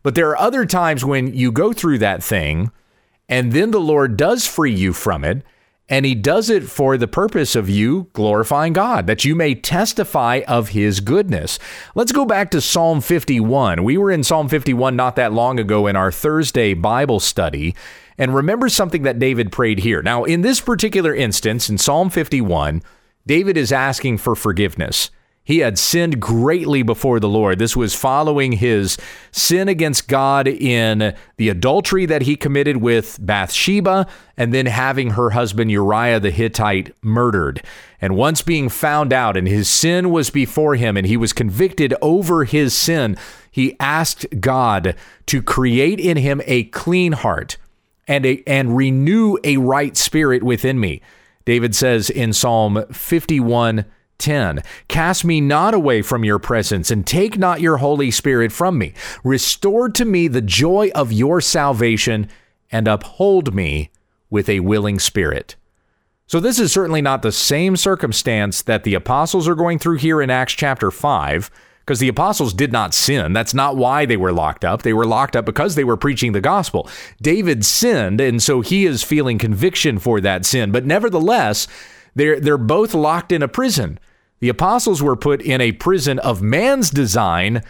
but 0.03 0.13
there 0.13 0.29
are 0.29 0.37
other 0.37 0.65
times 0.65 1.03
when 1.03 1.33
you 1.33 1.51
go 1.51 1.73
through 1.73 1.97
that 1.97 2.23
thing 2.23 2.71
and 3.27 3.53
then 3.53 3.71
the 3.71 3.79
Lord 3.79 4.17
does 4.17 4.45
free 4.45 4.73
you 4.73 4.93
from 4.93 5.23
it 5.23 5.41
and 5.91 6.05
he 6.05 6.15
does 6.15 6.49
it 6.49 6.63
for 6.63 6.97
the 6.97 7.07
purpose 7.07 7.53
of 7.53 7.69
you 7.69 8.07
glorifying 8.13 8.71
God, 8.71 9.07
that 9.07 9.25
you 9.25 9.35
may 9.35 9.53
testify 9.53 10.41
of 10.47 10.69
his 10.69 11.01
goodness. 11.01 11.59
Let's 11.95 12.13
go 12.13 12.25
back 12.25 12.49
to 12.51 12.61
Psalm 12.61 13.01
51. 13.01 13.83
We 13.83 13.97
were 13.97 14.09
in 14.09 14.23
Psalm 14.23 14.47
51 14.47 14.95
not 14.95 15.17
that 15.17 15.33
long 15.33 15.59
ago 15.59 15.87
in 15.87 15.97
our 15.97 16.09
Thursday 16.09 16.73
Bible 16.73 17.19
study. 17.19 17.75
And 18.17 18.33
remember 18.33 18.69
something 18.69 19.03
that 19.03 19.19
David 19.19 19.51
prayed 19.51 19.79
here. 19.79 20.01
Now, 20.01 20.23
in 20.23 20.41
this 20.41 20.61
particular 20.61 21.13
instance, 21.13 21.69
in 21.69 21.77
Psalm 21.77 22.09
51, 22.09 22.81
David 23.27 23.57
is 23.57 23.73
asking 23.73 24.19
for 24.19 24.33
forgiveness. 24.33 25.11
He 25.43 25.59
had 25.59 25.79
sinned 25.79 26.19
greatly 26.19 26.83
before 26.83 27.19
the 27.19 27.27
Lord. 27.27 27.57
This 27.57 27.75
was 27.75 27.95
following 27.95 28.53
his 28.53 28.97
sin 29.31 29.67
against 29.67 30.07
God 30.07 30.47
in 30.47 31.15
the 31.37 31.49
adultery 31.49 32.05
that 32.05 32.21
he 32.21 32.35
committed 32.35 32.77
with 32.77 33.17
Bathsheba 33.19 34.05
and 34.37 34.53
then 34.53 34.67
having 34.67 35.11
her 35.11 35.31
husband 35.31 35.71
Uriah 35.71 36.19
the 36.19 36.29
Hittite 36.29 36.95
murdered. 37.01 37.63
And 37.99 38.15
once 38.15 38.43
being 38.43 38.69
found 38.69 39.11
out 39.11 39.35
and 39.35 39.47
his 39.47 39.67
sin 39.67 40.11
was 40.11 40.29
before 40.29 40.75
him 40.75 40.95
and 40.95 41.07
he 41.07 41.17
was 41.17 41.33
convicted 41.33 41.95
over 42.03 42.43
his 42.43 42.75
sin, 42.75 43.17
he 43.49 43.75
asked 43.79 44.27
God 44.39 44.95
to 45.25 45.41
create 45.41 45.99
in 45.99 46.17
him 46.17 46.41
a 46.45 46.65
clean 46.65 47.13
heart 47.13 47.57
and 48.07 48.25
a, 48.27 48.43
and 48.45 48.77
renew 48.77 49.37
a 49.43 49.57
right 49.57 49.97
spirit 49.97 50.43
within 50.43 50.79
me. 50.79 51.01
David 51.45 51.75
says 51.75 52.11
in 52.11 52.33
Psalm 52.33 52.85
51 52.91 53.85
10. 54.21 54.63
Cast 54.87 55.25
me 55.25 55.41
not 55.41 55.73
away 55.73 56.01
from 56.01 56.23
your 56.23 56.39
presence, 56.39 56.89
and 56.89 57.05
take 57.05 57.37
not 57.37 57.59
your 57.59 57.77
Holy 57.77 58.11
Spirit 58.11 58.51
from 58.51 58.77
me. 58.77 58.93
Restore 59.23 59.89
to 59.89 60.05
me 60.05 60.29
the 60.29 60.41
joy 60.41 60.89
of 60.95 61.11
your 61.11 61.41
salvation, 61.41 62.29
and 62.71 62.87
uphold 62.87 63.53
me 63.53 63.91
with 64.29 64.47
a 64.47 64.61
willing 64.61 64.99
spirit. 64.99 65.57
So, 66.25 66.39
this 66.39 66.59
is 66.59 66.71
certainly 66.71 67.01
not 67.01 67.23
the 67.23 67.31
same 67.33 67.75
circumstance 67.75 68.61
that 68.61 68.85
the 68.85 68.93
apostles 68.93 69.49
are 69.49 69.55
going 69.55 69.79
through 69.79 69.97
here 69.97 70.21
in 70.21 70.29
Acts 70.29 70.53
chapter 70.53 70.89
5, 70.89 71.51
because 71.81 71.99
the 71.99 72.07
apostles 72.07 72.53
did 72.53 72.71
not 72.71 72.93
sin. 72.93 73.33
That's 73.33 73.53
not 73.53 73.75
why 73.75 74.05
they 74.05 74.15
were 74.15 74.31
locked 74.31 74.63
up. 74.63 74.83
They 74.83 74.93
were 74.93 75.05
locked 75.05 75.35
up 75.35 75.45
because 75.45 75.75
they 75.75 75.83
were 75.83 75.97
preaching 75.97 76.31
the 76.31 76.39
gospel. 76.39 76.87
David 77.21 77.65
sinned, 77.65 78.21
and 78.21 78.41
so 78.41 78.61
he 78.61 78.85
is 78.85 79.03
feeling 79.03 79.37
conviction 79.37 79.99
for 79.99 80.21
that 80.21 80.45
sin. 80.45 80.71
But 80.71 80.85
nevertheless, 80.85 81.67
they're, 82.15 82.39
they're 82.39 82.57
both 82.57 82.93
locked 82.93 83.31
in 83.31 83.41
a 83.41 83.49
prison. 83.49 83.99
The 84.41 84.49
apostles 84.49 85.01
were 85.01 85.15
put 85.15 85.41
in 85.41 85.61
a 85.61 85.71
prison 85.71 86.19
of 86.19 86.41
man's 86.41 86.89
design. 86.89 87.63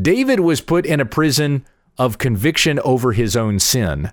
David 0.00 0.40
was 0.40 0.60
put 0.60 0.86
in 0.86 1.00
a 1.00 1.06
prison 1.06 1.66
of 1.98 2.18
conviction 2.18 2.78
over 2.80 3.12
his 3.12 3.36
own 3.36 3.58
sin. 3.58 4.12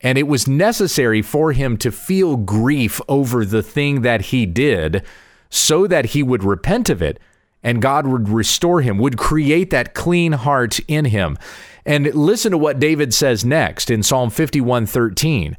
And 0.00 0.16
it 0.16 0.28
was 0.28 0.46
necessary 0.46 1.22
for 1.22 1.52
him 1.52 1.76
to 1.78 1.90
feel 1.90 2.36
grief 2.36 3.00
over 3.08 3.44
the 3.44 3.62
thing 3.62 4.02
that 4.02 4.26
he 4.26 4.46
did 4.46 5.02
so 5.50 5.86
that 5.86 6.06
he 6.06 6.22
would 6.22 6.44
repent 6.44 6.88
of 6.90 7.02
it 7.02 7.18
and 7.62 7.82
God 7.82 8.06
would 8.06 8.28
restore 8.28 8.82
him, 8.82 8.98
would 8.98 9.18
create 9.18 9.70
that 9.70 9.94
clean 9.94 10.32
heart 10.32 10.78
in 10.86 11.06
him. 11.06 11.36
And 11.84 12.14
listen 12.14 12.52
to 12.52 12.58
what 12.58 12.78
David 12.78 13.12
says 13.14 13.44
next 13.44 13.90
in 13.90 14.02
Psalm 14.02 14.30
51 14.30 14.86
13. 14.86 15.56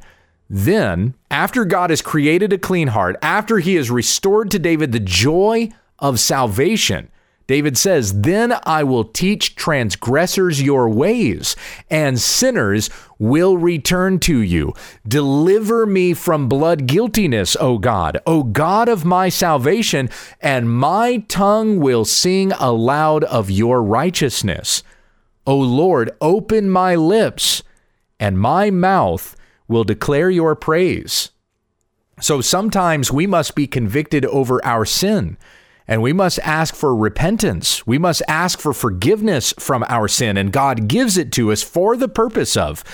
Then, 0.48 1.14
after 1.30 1.64
God 1.64 1.90
has 1.90 2.02
created 2.02 2.52
a 2.52 2.58
clean 2.58 2.88
heart, 2.88 3.16
after 3.22 3.58
he 3.58 3.74
has 3.74 3.90
restored 3.90 4.50
to 4.50 4.58
David 4.58 4.92
the 4.92 5.00
joy 5.00 5.70
of 6.00 6.18
salvation, 6.20 7.10
David 7.50 7.76
says, 7.76 8.20
Then 8.20 8.54
I 8.62 8.84
will 8.84 9.02
teach 9.02 9.56
transgressors 9.56 10.62
your 10.62 10.88
ways, 10.88 11.56
and 11.90 12.20
sinners 12.20 12.90
will 13.18 13.56
return 13.56 14.20
to 14.20 14.38
you. 14.38 14.72
Deliver 15.08 15.84
me 15.84 16.14
from 16.14 16.48
blood 16.48 16.86
guiltiness, 16.86 17.56
O 17.58 17.78
God, 17.78 18.20
O 18.24 18.44
God 18.44 18.88
of 18.88 19.04
my 19.04 19.28
salvation, 19.30 20.08
and 20.40 20.70
my 20.72 21.24
tongue 21.26 21.80
will 21.80 22.04
sing 22.04 22.52
aloud 22.52 23.24
of 23.24 23.50
your 23.50 23.82
righteousness. 23.82 24.84
O 25.44 25.56
Lord, 25.56 26.12
open 26.20 26.70
my 26.70 26.94
lips, 26.94 27.64
and 28.20 28.38
my 28.38 28.70
mouth 28.70 29.34
will 29.66 29.82
declare 29.82 30.30
your 30.30 30.54
praise. 30.54 31.32
So 32.20 32.40
sometimes 32.40 33.10
we 33.10 33.26
must 33.26 33.56
be 33.56 33.66
convicted 33.66 34.24
over 34.26 34.64
our 34.64 34.84
sin. 34.84 35.36
And 35.90 36.02
we 36.02 36.12
must 36.12 36.38
ask 36.44 36.72
for 36.72 36.94
repentance. 36.94 37.84
We 37.84 37.98
must 37.98 38.22
ask 38.28 38.60
for 38.60 38.72
forgiveness 38.72 39.52
from 39.58 39.84
our 39.88 40.06
sin. 40.06 40.36
And 40.36 40.52
God 40.52 40.86
gives 40.86 41.18
it 41.18 41.32
to 41.32 41.50
us 41.50 41.64
for 41.64 41.96
the 41.96 42.08
purpose 42.08 42.56
of 42.56 42.84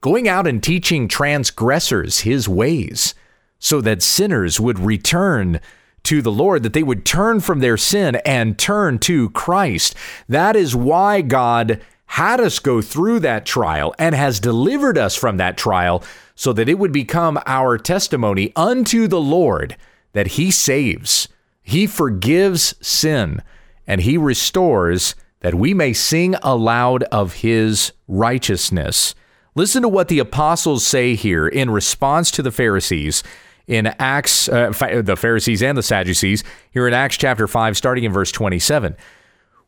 going 0.00 0.26
out 0.26 0.46
and 0.46 0.62
teaching 0.62 1.08
transgressors 1.08 2.20
his 2.20 2.48
ways 2.48 3.14
so 3.58 3.82
that 3.82 4.02
sinners 4.02 4.58
would 4.58 4.78
return 4.78 5.60
to 6.04 6.22
the 6.22 6.32
Lord, 6.32 6.62
that 6.62 6.72
they 6.72 6.82
would 6.82 7.04
turn 7.04 7.40
from 7.40 7.58
their 7.58 7.76
sin 7.76 8.16
and 8.24 8.58
turn 8.58 8.98
to 9.00 9.28
Christ. 9.30 9.94
That 10.26 10.56
is 10.56 10.74
why 10.74 11.20
God 11.20 11.82
had 12.06 12.40
us 12.40 12.60
go 12.60 12.80
through 12.80 13.20
that 13.20 13.44
trial 13.44 13.94
and 13.98 14.14
has 14.14 14.40
delivered 14.40 14.96
us 14.96 15.14
from 15.14 15.36
that 15.36 15.58
trial 15.58 16.02
so 16.34 16.54
that 16.54 16.68
it 16.70 16.78
would 16.78 16.92
become 16.92 17.38
our 17.44 17.76
testimony 17.76 18.54
unto 18.56 19.06
the 19.06 19.20
Lord 19.20 19.76
that 20.14 20.28
he 20.28 20.50
saves. 20.50 21.28
He 21.68 21.86
forgives 21.86 22.74
sin 22.80 23.42
and 23.86 24.00
he 24.00 24.16
restores 24.16 25.14
that 25.40 25.54
we 25.54 25.74
may 25.74 25.92
sing 25.92 26.34
aloud 26.42 27.02
of 27.04 27.34
his 27.34 27.92
righteousness. 28.06 29.14
Listen 29.54 29.82
to 29.82 29.88
what 29.88 30.08
the 30.08 30.18
apostles 30.18 30.86
say 30.86 31.14
here 31.14 31.46
in 31.46 31.68
response 31.68 32.30
to 32.30 32.42
the 32.42 32.50
Pharisees 32.50 33.22
in 33.66 33.88
Acts, 33.98 34.48
uh, 34.48 34.70
the 35.04 35.14
Pharisees 35.14 35.62
and 35.62 35.76
the 35.76 35.82
Sadducees, 35.82 36.42
here 36.70 36.88
in 36.88 36.94
Acts 36.94 37.18
chapter 37.18 37.46
5, 37.46 37.76
starting 37.76 38.04
in 38.04 38.12
verse 38.14 38.32
27. 38.32 38.96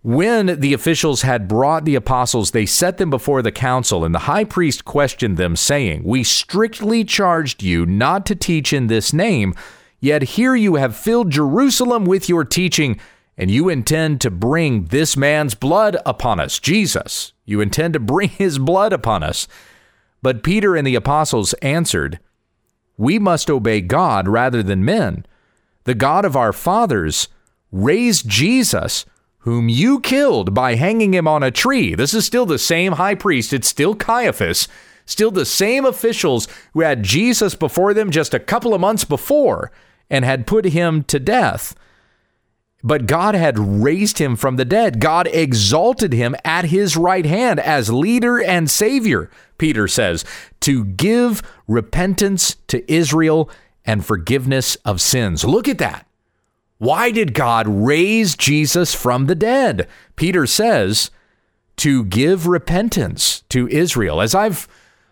When 0.02 0.58
the 0.58 0.72
officials 0.72 1.20
had 1.20 1.48
brought 1.48 1.84
the 1.84 1.96
apostles, 1.96 2.52
they 2.52 2.64
set 2.64 2.96
them 2.96 3.10
before 3.10 3.42
the 3.42 3.52
council, 3.52 4.06
and 4.06 4.14
the 4.14 4.20
high 4.20 4.44
priest 4.44 4.86
questioned 4.86 5.36
them, 5.36 5.54
saying, 5.54 6.04
We 6.04 6.24
strictly 6.24 7.04
charged 7.04 7.62
you 7.62 7.84
not 7.84 8.24
to 8.24 8.34
teach 8.34 8.72
in 8.72 8.86
this 8.86 9.12
name, 9.12 9.54
yet 10.00 10.22
here 10.22 10.54
you 10.54 10.76
have 10.76 10.96
filled 10.96 11.30
Jerusalem 11.30 12.04
with 12.04 12.28
your 12.28 12.44
teaching, 12.44 12.98
and 13.36 13.50
you 13.50 13.68
intend 13.68 14.20
to 14.20 14.30
bring 14.30 14.86
this 14.86 15.16
man's 15.16 15.54
blood 15.54 15.96
upon 16.04 16.40
us, 16.40 16.58
Jesus. 16.58 17.32
You 17.44 17.60
intend 17.60 17.94
to 17.94 18.00
bring 18.00 18.28
his 18.28 18.58
blood 18.58 18.92
upon 18.92 19.22
us. 19.22 19.48
But 20.22 20.42
Peter 20.42 20.76
and 20.76 20.86
the 20.86 20.94
apostles 20.94 21.54
answered, 21.54 22.18
We 22.96 23.18
must 23.18 23.48
obey 23.48 23.80
God 23.80 24.28
rather 24.28 24.62
than 24.62 24.84
men. 24.84 25.24
The 25.84 25.94
God 25.94 26.24
of 26.24 26.36
our 26.36 26.52
fathers 26.52 27.28
raised 27.72 28.28
Jesus 28.28 29.06
whom 29.40 29.68
you 29.68 30.00
killed 30.00 30.52
by 30.52 30.74
hanging 30.74 31.14
him 31.14 31.26
on 31.26 31.42
a 31.42 31.50
tree. 31.50 31.94
This 31.94 32.12
is 32.12 32.26
still 32.26 32.44
the 32.44 32.58
same 32.58 32.92
high 32.92 33.14
priest. 33.14 33.52
It's 33.52 33.68
still 33.68 33.94
Caiaphas, 33.94 34.68
still 35.06 35.30
the 35.30 35.46
same 35.46 35.86
officials 35.86 36.46
who 36.74 36.82
had 36.82 37.02
Jesus 37.02 37.54
before 37.54 37.94
them 37.94 38.10
just 38.10 38.34
a 38.34 38.40
couple 38.40 38.74
of 38.74 38.80
months 38.82 39.04
before 39.04 39.72
and 40.10 40.24
had 40.24 40.46
put 40.46 40.64
him 40.66 41.04
to 41.04 41.18
death. 41.18 41.74
But 42.82 43.06
God 43.06 43.34
had 43.34 43.58
raised 43.58 44.18
him 44.18 44.36
from 44.36 44.56
the 44.56 44.64
dead. 44.64 45.00
God 45.00 45.28
exalted 45.28 46.12
him 46.12 46.34
at 46.44 46.66
his 46.66 46.96
right 46.96 47.26
hand 47.26 47.60
as 47.60 47.92
leader 47.92 48.42
and 48.42 48.70
savior, 48.70 49.30
Peter 49.58 49.86
says, 49.86 50.24
to 50.60 50.84
give 50.84 51.42
repentance 51.68 52.56
to 52.68 52.90
Israel 52.90 53.50
and 53.84 54.04
forgiveness 54.04 54.76
of 54.76 55.00
sins. 55.00 55.44
Look 55.44 55.68
at 55.68 55.78
that. 55.78 56.06
Why 56.78 57.10
did 57.10 57.34
God 57.34 57.66
raise 57.68 58.34
Jesus 58.34 58.94
from 58.94 59.26
the 59.26 59.34
dead? 59.34 59.86
Peter 60.16 60.46
says, 60.46 61.10
to 61.76 62.04
give 62.04 62.46
repentance 62.46 63.42
to 63.50 63.68
Israel. 63.68 64.22
As 64.22 64.34
I've 64.34 64.66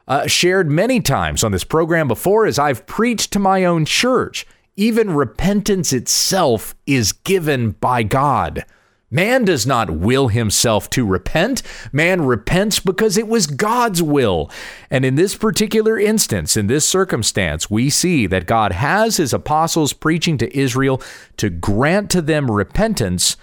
uh, 0.06 0.26
shared 0.26 0.70
many 0.70 1.00
times 1.00 1.44
on 1.44 1.52
this 1.52 1.64
program 1.64 2.08
before, 2.08 2.46
as 2.46 2.58
I've 2.58 2.86
preached 2.86 3.32
to 3.32 3.38
my 3.38 3.64
own 3.66 3.84
church, 3.84 4.46
even 4.78 5.10
repentance 5.10 5.92
itself 5.92 6.74
is 6.86 7.10
given 7.10 7.72
by 7.72 8.04
God. 8.04 8.64
Man 9.10 9.44
does 9.44 9.66
not 9.66 9.90
will 9.90 10.28
himself 10.28 10.88
to 10.90 11.04
repent. 11.04 11.62
Man 11.92 12.26
repents 12.26 12.78
because 12.78 13.16
it 13.16 13.26
was 13.26 13.48
God's 13.48 14.02
will. 14.02 14.50
And 14.88 15.04
in 15.04 15.16
this 15.16 15.34
particular 15.34 15.98
instance, 15.98 16.56
in 16.56 16.68
this 16.68 16.86
circumstance, 16.86 17.68
we 17.68 17.90
see 17.90 18.26
that 18.28 18.46
God 18.46 18.72
has 18.72 19.16
his 19.16 19.32
apostles 19.32 19.92
preaching 19.92 20.38
to 20.38 20.56
Israel 20.56 21.02
to 21.38 21.50
grant 21.50 22.08
to 22.10 22.22
them 22.22 22.50
repentance 22.50 23.36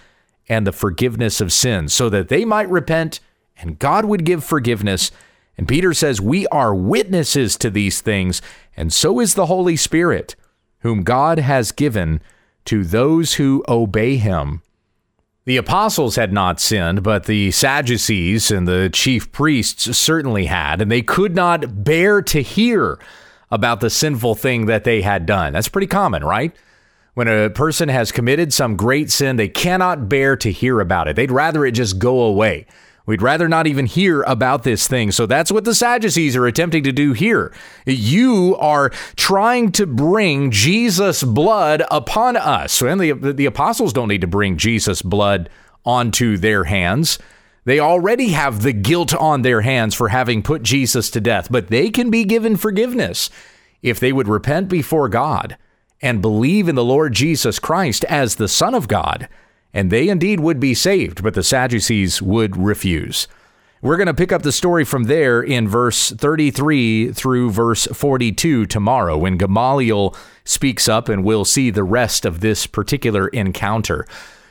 and 0.48 0.66
the 0.66 0.72
forgiveness 0.72 1.42
of 1.42 1.52
sins 1.52 1.94
so 1.94 2.10
that 2.10 2.30
they 2.30 2.46
might 2.46 2.70
repent 2.70 3.20
and 3.58 3.80
God 3.80 4.06
would 4.06 4.24
give 4.24 4.44
forgiveness. 4.44 5.12
And 5.58 5.68
Peter 5.68 5.94
says, 5.94 6.22
We 6.22 6.48
are 6.48 6.76
witnesses 6.76 7.58
to 7.58 7.70
these 7.70 8.02
things, 8.02 8.42
and 8.78 8.94
so 8.94 9.20
is 9.20 9.34
the 9.34 9.48
Holy 9.48 9.76
Spirit, 9.76 10.36
whom 10.80 11.04
God 11.04 11.40
has 11.40 11.72
given 11.72 12.22
to 12.66 12.84
those 12.84 13.36
who 13.36 13.64
obey 13.68 14.18
him. 14.18 14.62
The 15.46 15.58
apostles 15.58 16.16
had 16.16 16.34
not 16.34 16.60
sinned, 16.60 17.04
but 17.04 17.26
the 17.26 17.52
Sadducees 17.52 18.50
and 18.50 18.68
the 18.68 18.90
chief 18.92 19.32
priests 19.32 19.96
certainly 19.96 20.46
had, 20.46 20.82
and 20.82 20.92
they 20.92 21.04
could 21.04 21.36
not 21.36 21.84
bear 21.84 22.22
to 22.24 22.42
hear 22.42 22.98
about 23.52 23.80
the 23.80 23.92
sinful 23.92 24.36
thing 24.36 24.66
that 24.66 24.84
they 24.84 25.04
had 25.04 25.28
done. 25.28 25.54
That's 25.54 25.68
pretty 25.68 25.88
common, 25.88 26.24
right? 26.24 26.56
When 27.14 27.28
a 27.28 27.50
person 27.50 27.90
has 27.90 28.12
committed 28.12 28.54
some 28.54 28.76
great 28.76 29.12
sin, 29.12 29.36
they 29.36 29.48
cannot 29.48 30.10
bear 30.10 30.36
to 30.38 30.52
hear 30.52 30.80
about 30.80 31.08
it. 31.08 31.16
They'd 31.16 31.32
rather 31.32 31.64
it 31.66 31.72
just 31.72 32.00
go 32.00 32.22
away. 32.22 32.66
We'd 33.06 33.22
rather 33.22 33.48
not 33.48 33.68
even 33.68 33.86
hear 33.86 34.24
about 34.24 34.64
this 34.64 34.88
thing. 34.88 35.12
So 35.12 35.26
that's 35.26 35.52
what 35.52 35.64
the 35.64 35.76
Sadducees 35.76 36.36
are 36.36 36.48
attempting 36.48 36.84
to 36.84 36.92
do 36.92 37.14
here. 37.14 37.54
You 37.86 38.56
are 38.60 38.90
trying 39.16 39.72
to 39.74 39.86
bring 39.86 40.50
Jesus' 40.50 41.24
blood 41.24 41.84
upon 41.92 42.36
us. 42.36 42.82
And 42.82 43.00
the, 43.00 43.12
the 43.12 43.46
apostles 43.46 43.94
don't 43.94 44.08
need 44.08 44.22
to 44.22 44.28
bring 44.28 44.58
Jesus' 44.58 45.04
blood 45.04 45.50
onto 45.86 46.38
their 46.38 46.64
hands. 46.64 47.20
They 47.66 47.80
already 47.80 48.30
have 48.30 48.62
the 48.62 48.74
guilt 48.74 49.14
on 49.14 49.44
their 49.44 49.62
hands 49.62 49.94
for 49.94 50.10
having 50.10 50.42
put 50.42 50.64
Jesus 50.64 51.10
to 51.12 51.22
death, 51.22 51.48
but 51.52 51.68
they 51.68 51.90
can 51.90 52.10
be 52.10 52.24
given 52.24 52.58
forgiveness 52.58 53.30
if 53.82 54.00
they 54.00 54.14
would 54.14 54.28
repent 54.28 54.68
before 54.68 55.10
God 55.10 55.58
and 56.02 56.22
believe 56.22 56.68
in 56.68 56.76
the 56.76 56.84
Lord 56.84 57.14
Jesus 57.14 57.60
Christ 57.60 58.04
as 58.06 58.36
the 58.36 58.48
Son 58.48 58.74
of 58.74 58.88
God 58.88 59.28
and 59.76 59.92
they 59.92 60.08
indeed 60.08 60.40
would 60.40 60.60
be 60.60 60.74
saved, 60.74 61.22
but 61.22 61.34
the 61.34 61.44
Sadducees 61.44 62.22
would 62.22 62.56
refuse. 62.56 63.28
We're 63.82 63.98
going 63.98 64.08
to 64.08 64.14
pick 64.14 64.32
up 64.32 64.42
the 64.42 64.54
story 64.54 64.86
from 64.86 65.04
there 65.04 65.44
in 65.44 65.68
verse 65.68 66.12
33 66.12 67.12
through 67.12 67.52
verse 67.52 67.86
42 67.88 68.66
tomorrow 68.68 69.18
when 69.18 69.38
Gamaliel 69.38 70.16
speaks 70.46 70.88
up 70.88 71.10
and 71.10 71.26
we'll 71.26 71.46
see 71.46 71.70
the 71.70 71.84
rest 71.84 72.26
of 72.26 72.40
this 72.40 72.66
particular 72.66 73.28
encounter. 73.28 74.08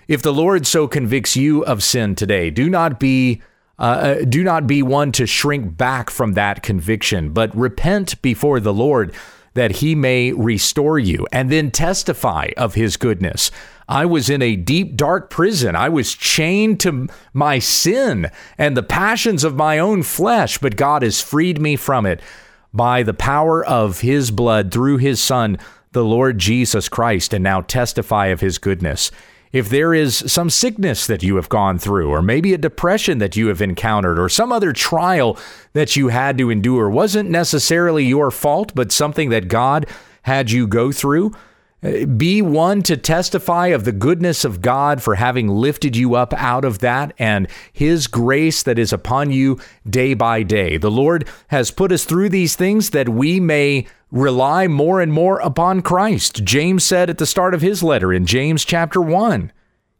If 0.06 0.22
the 0.22 0.32
Lord 0.32 0.66
so 0.66 0.86
convicts 0.86 1.36
you 1.36 1.64
of 1.64 1.82
sin 1.82 2.14
today, 2.14 2.50
do 2.50 2.68
not 2.68 3.00
be 3.00 3.42
uh, 3.76 3.82
uh 3.82 4.24
do 4.24 4.44
not 4.44 4.68
be 4.68 4.82
one 4.82 5.10
to 5.12 5.26
shrink 5.26 5.76
back 5.76 6.10
from 6.10 6.34
that 6.34 6.62
conviction, 6.62 7.30
but 7.30 7.56
repent 7.56 8.20
before 8.20 8.60
the 8.60 8.74
Lord 8.74 9.12
that 9.54 9.76
he 9.76 9.94
may 9.94 10.32
restore 10.32 10.98
you 10.98 11.26
and 11.32 11.50
then 11.50 11.70
testify 11.70 12.50
of 12.56 12.74
his 12.74 12.96
goodness. 12.96 13.50
I 13.88 14.06
was 14.06 14.30
in 14.30 14.40
a 14.42 14.56
deep, 14.56 14.96
dark 14.96 15.30
prison. 15.30 15.76
I 15.76 15.88
was 15.88 16.14
chained 16.14 16.80
to 16.80 17.08
my 17.32 17.58
sin 17.58 18.30
and 18.56 18.76
the 18.76 18.82
passions 18.82 19.44
of 19.44 19.56
my 19.56 19.78
own 19.78 20.02
flesh, 20.02 20.58
but 20.58 20.76
God 20.76 21.02
has 21.02 21.20
freed 21.20 21.60
me 21.60 21.76
from 21.76 22.06
it 22.06 22.20
by 22.72 23.02
the 23.02 23.14
power 23.14 23.64
of 23.64 24.00
his 24.00 24.30
blood 24.30 24.72
through 24.72 24.98
his 24.98 25.20
Son, 25.20 25.58
the 25.92 26.04
Lord 26.04 26.38
Jesus 26.38 26.88
Christ, 26.88 27.32
and 27.32 27.44
now 27.44 27.60
testify 27.60 28.26
of 28.26 28.40
his 28.40 28.58
goodness. 28.58 29.10
If 29.52 29.68
there 29.68 29.94
is 29.94 30.24
some 30.26 30.50
sickness 30.50 31.06
that 31.06 31.22
you 31.22 31.36
have 31.36 31.48
gone 31.48 31.78
through, 31.78 32.10
or 32.10 32.20
maybe 32.20 32.52
a 32.52 32.58
depression 32.58 33.18
that 33.18 33.36
you 33.36 33.46
have 33.46 33.62
encountered, 33.62 34.18
or 34.18 34.28
some 34.28 34.50
other 34.50 34.72
trial 34.72 35.38
that 35.74 35.94
you 35.94 36.08
had 36.08 36.36
to 36.38 36.50
endure, 36.50 36.90
wasn't 36.90 37.30
necessarily 37.30 38.04
your 38.04 38.32
fault, 38.32 38.72
but 38.74 38.90
something 38.90 39.30
that 39.30 39.46
God 39.46 39.86
had 40.22 40.50
you 40.50 40.66
go 40.66 40.90
through, 40.90 41.32
be 42.16 42.40
one 42.40 42.82
to 42.82 42.96
testify 42.96 43.68
of 43.68 43.84
the 43.84 43.92
goodness 43.92 44.44
of 44.44 44.62
God 44.62 45.02
for 45.02 45.16
having 45.16 45.48
lifted 45.48 45.96
you 45.96 46.14
up 46.14 46.32
out 46.34 46.64
of 46.64 46.78
that 46.78 47.12
and 47.18 47.46
His 47.72 48.06
grace 48.06 48.62
that 48.62 48.78
is 48.78 48.92
upon 48.92 49.30
you 49.30 49.58
day 49.88 50.14
by 50.14 50.42
day. 50.42 50.78
The 50.78 50.90
Lord 50.90 51.28
has 51.48 51.70
put 51.70 51.92
us 51.92 52.04
through 52.04 52.30
these 52.30 52.56
things 52.56 52.90
that 52.90 53.10
we 53.10 53.38
may 53.38 53.86
rely 54.10 54.66
more 54.66 55.00
and 55.00 55.12
more 55.12 55.40
upon 55.40 55.82
Christ. 55.82 56.44
James 56.44 56.84
said 56.84 57.10
at 57.10 57.18
the 57.18 57.26
start 57.26 57.52
of 57.52 57.60
his 57.60 57.82
letter 57.82 58.12
in 58.12 58.26
James 58.26 58.64
chapter 58.64 59.00
1. 59.00 59.52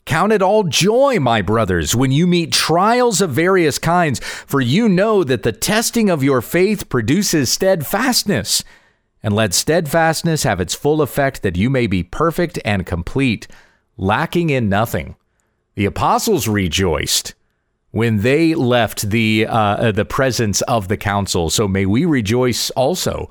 Count 0.06 0.32
it 0.32 0.42
all 0.42 0.64
joy, 0.64 1.18
my 1.18 1.42
brothers, 1.42 1.96
when 1.96 2.12
you 2.12 2.26
meet 2.26 2.52
trials 2.52 3.20
of 3.20 3.30
various 3.30 3.78
kinds, 3.78 4.20
for 4.20 4.60
you 4.60 4.88
know 4.88 5.24
that 5.24 5.42
the 5.42 5.52
testing 5.52 6.10
of 6.10 6.22
your 6.22 6.42
faith 6.42 6.88
produces 6.88 7.50
steadfastness 7.50 8.62
and 9.24 9.34
let 9.34 9.54
steadfastness 9.54 10.42
have 10.42 10.60
its 10.60 10.74
full 10.74 11.00
effect 11.00 11.40
that 11.42 11.56
you 11.56 11.70
may 11.70 11.86
be 11.86 12.02
perfect 12.02 12.58
and 12.62 12.84
complete, 12.84 13.48
lacking 13.96 14.50
in 14.50 14.68
nothing. 14.68 15.16
The 15.76 15.86
apostles 15.86 16.46
rejoiced 16.46 17.34
when 17.90 18.18
they 18.18 18.54
left 18.54 19.08
the 19.08 19.46
uh, 19.48 19.92
the 19.92 20.04
presence 20.04 20.60
of 20.62 20.88
the 20.88 20.98
council. 20.98 21.48
So 21.48 21.66
may 21.66 21.86
we 21.86 22.04
rejoice 22.04 22.68
also 22.72 23.30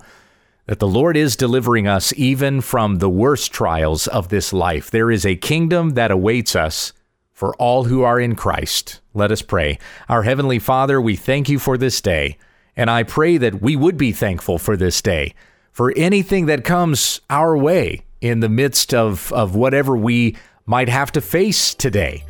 that 0.65 0.79
the 0.79 0.87
Lord 0.87 1.15
is 1.15 1.35
delivering 1.35 1.87
us 1.87 2.11
even 2.17 2.61
from 2.61 2.95
the 2.95 3.09
worst 3.09 3.51
trials 3.51 4.07
of 4.07 4.29
this 4.29 4.51
life. 4.51 4.89
There 4.89 5.11
is 5.11 5.27
a 5.27 5.35
kingdom 5.35 5.91
that 5.91 6.09
awaits 6.09 6.55
us 6.55 6.91
for 7.33 7.53
all 7.57 7.83
who 7.83 8.01
are 8.01 8.19
in 8.19 8.35
Christ. 8.35 8.99
Let 9.13 9.31
us 9.31 9.43
pray. 9.43 9.77
Our 10.09 10.23
heavenly 10.23 10.57
Father, 10.57 10.99
we 10.99 11.15
thank 11.15 11.49
you 11.49 11.59
for 11.59 11.77
this 11.77 12.01
day, 12.01 12.39
and 12.75 12.89
I 12.89 13.03
pray 13.03 13.37
that 13.37 13.61
we 13.61 13.75
would 13.75 13.97
be 13.97 14.11
thankful 14.11 14.57
for 14.57 14.75
this 14.75 14.99
day 14.99 15.35
for 15.73 15.91
anything 15.97 16.45
that 16.45 16.63
comes 16.63 17.19
our 17.29 17.57
way 17.57 18.05
in 18.21 18.39
the 18.39 18.49
midst 18.49 18.93
of, 18.93 19.33
of 19.33 19.55
whatever 19.55 19.97
we 19.97 20.37
might 20.65 20.87
have 20.87 21.11
to 21.11 21.19
face 21.19 21.73
today. 21.73 22.23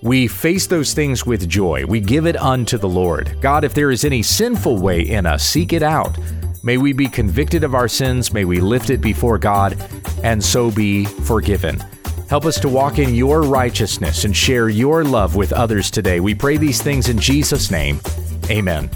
We 0.00 0.28
face 0.28 0.66
those 0.66 0.94
things 0.94 1.26
with 1.26 1.48
joy. 1.48 1.84
We 1.86 2.00
give 2.00 2.26
it 2.26 2.36
unto 2.36 2.78
the 2.78 2.88
Lord. 2.88 3.36
God, 3.40 3.64
if 3.64 3.74
there 3.74 3.90
is 3.90 4.04
any 4.04 4.22
sinful 4.22 4.80
way 4.80 5.00
in 5.00 5.26
us, 5.26 5.46
seek 5.46 5.72
it 5.72 5.82
out. 5.82 6.16
May 6.62 6.78
we 6.78 6.92
be 6.92 7.08
convicted 7.08 7.64
of 7.64 7.74
our 7.74 7.88
sins. 7.88 8.32
May 8.32 8.44
we 8.44 8.60
lift 8.60 8.90
it 8.90 9.00
before 9.00 9.38
God 9.38 9.76
and 10.22 10.42
so 10.42 10.70
be 10.70 11.04
forgiven. 11.04 11.80
Help 12.28 12.46
us 12.46 12.58
to 12.60 12.68
walk 12.68 12.98
in 12.98 13.14
your 13.14 13.42
righteousness 13.42 14.24
and 14.24 14.34
share 14.34 14.68
your 14.68 15.04
love 15.04 15.36
with 15.36 15.52
others 15.52 15.90
today. 15.90 16.20
We 16.20 16.34
pray 16.34 16.56
these 16.56 16.80
things 16.80 17.08
in 17.08 17.18
Jesus' 17.18 17.70
name. 17.70 18.00
Amen. 18.50 18.90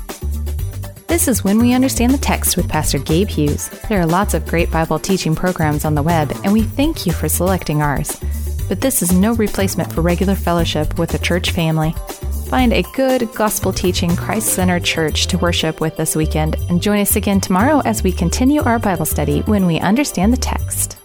This 1.09 1.27
is 1.27 1.43
When 1.43 1.59
We 1.59 1.73
Understand 1.73 2.13
the 2.13 2.19
Text 2.19 2.59
with 2.59 2.69
Pastor 2.69 2.99
Gabe 2.99 3.29
Hughes. 3.29 3.71
There 3.89 3.99
are 3.99 4.07
lots 4.07 4.35
of 4.35 4.47
great 4.47 4.71
Bible 4.71 4.99
teaching 4.99 5.35
programs 5.35 5.87
on 5.87 5.95
the 5.95 6.03
web, 6.03 6.31
and 6.45 6.53
we 6.53 6.63
thank 6.63 7.07
you 7.07 7.13
for 7.13 7.31
selecting 7.31 7.81
ours. 7.81 8.21
But 8.69 8.83
this 8.83 9.01
is 9.01 9.11
no 9.11 9.33
replacement 9.33 9.91
for 9.91 10.03
regular 10.03 10.35
fellowship 10.35 10.99
with 10.99 11.15
a 11.15 11.19
church 11.19 11.53
family. 11.53 11.95
Find 12.49 12.75
a 12.75 12.85
good 12.95 13.27
gospel 13.33 13.73
teaching, 13.73 14.15
Christ 14.17 14.51
centered 14.51 14.85
church 14.85 15.29
to 15.29 15.39
worship 15.39 15.81
with 15.81 15.97
this 15.97 16.15
weekend, 16.15 16.57
and 16.69 16.83
join 16.83 17.01
us 17.01 17.17
again 17.17 17.41
tomorrow 17.41 17.81
as 17.87 18.03
we 18.03 18.13
continue 18.13 18.61
our 18.63 18.79
Bible 18.79 19.07
study 19.07 19.41
when 19.41 19.65
we 19.65 19.81
understand 19.81 20.31
the 20.31 20.37
text. 20.37 20.99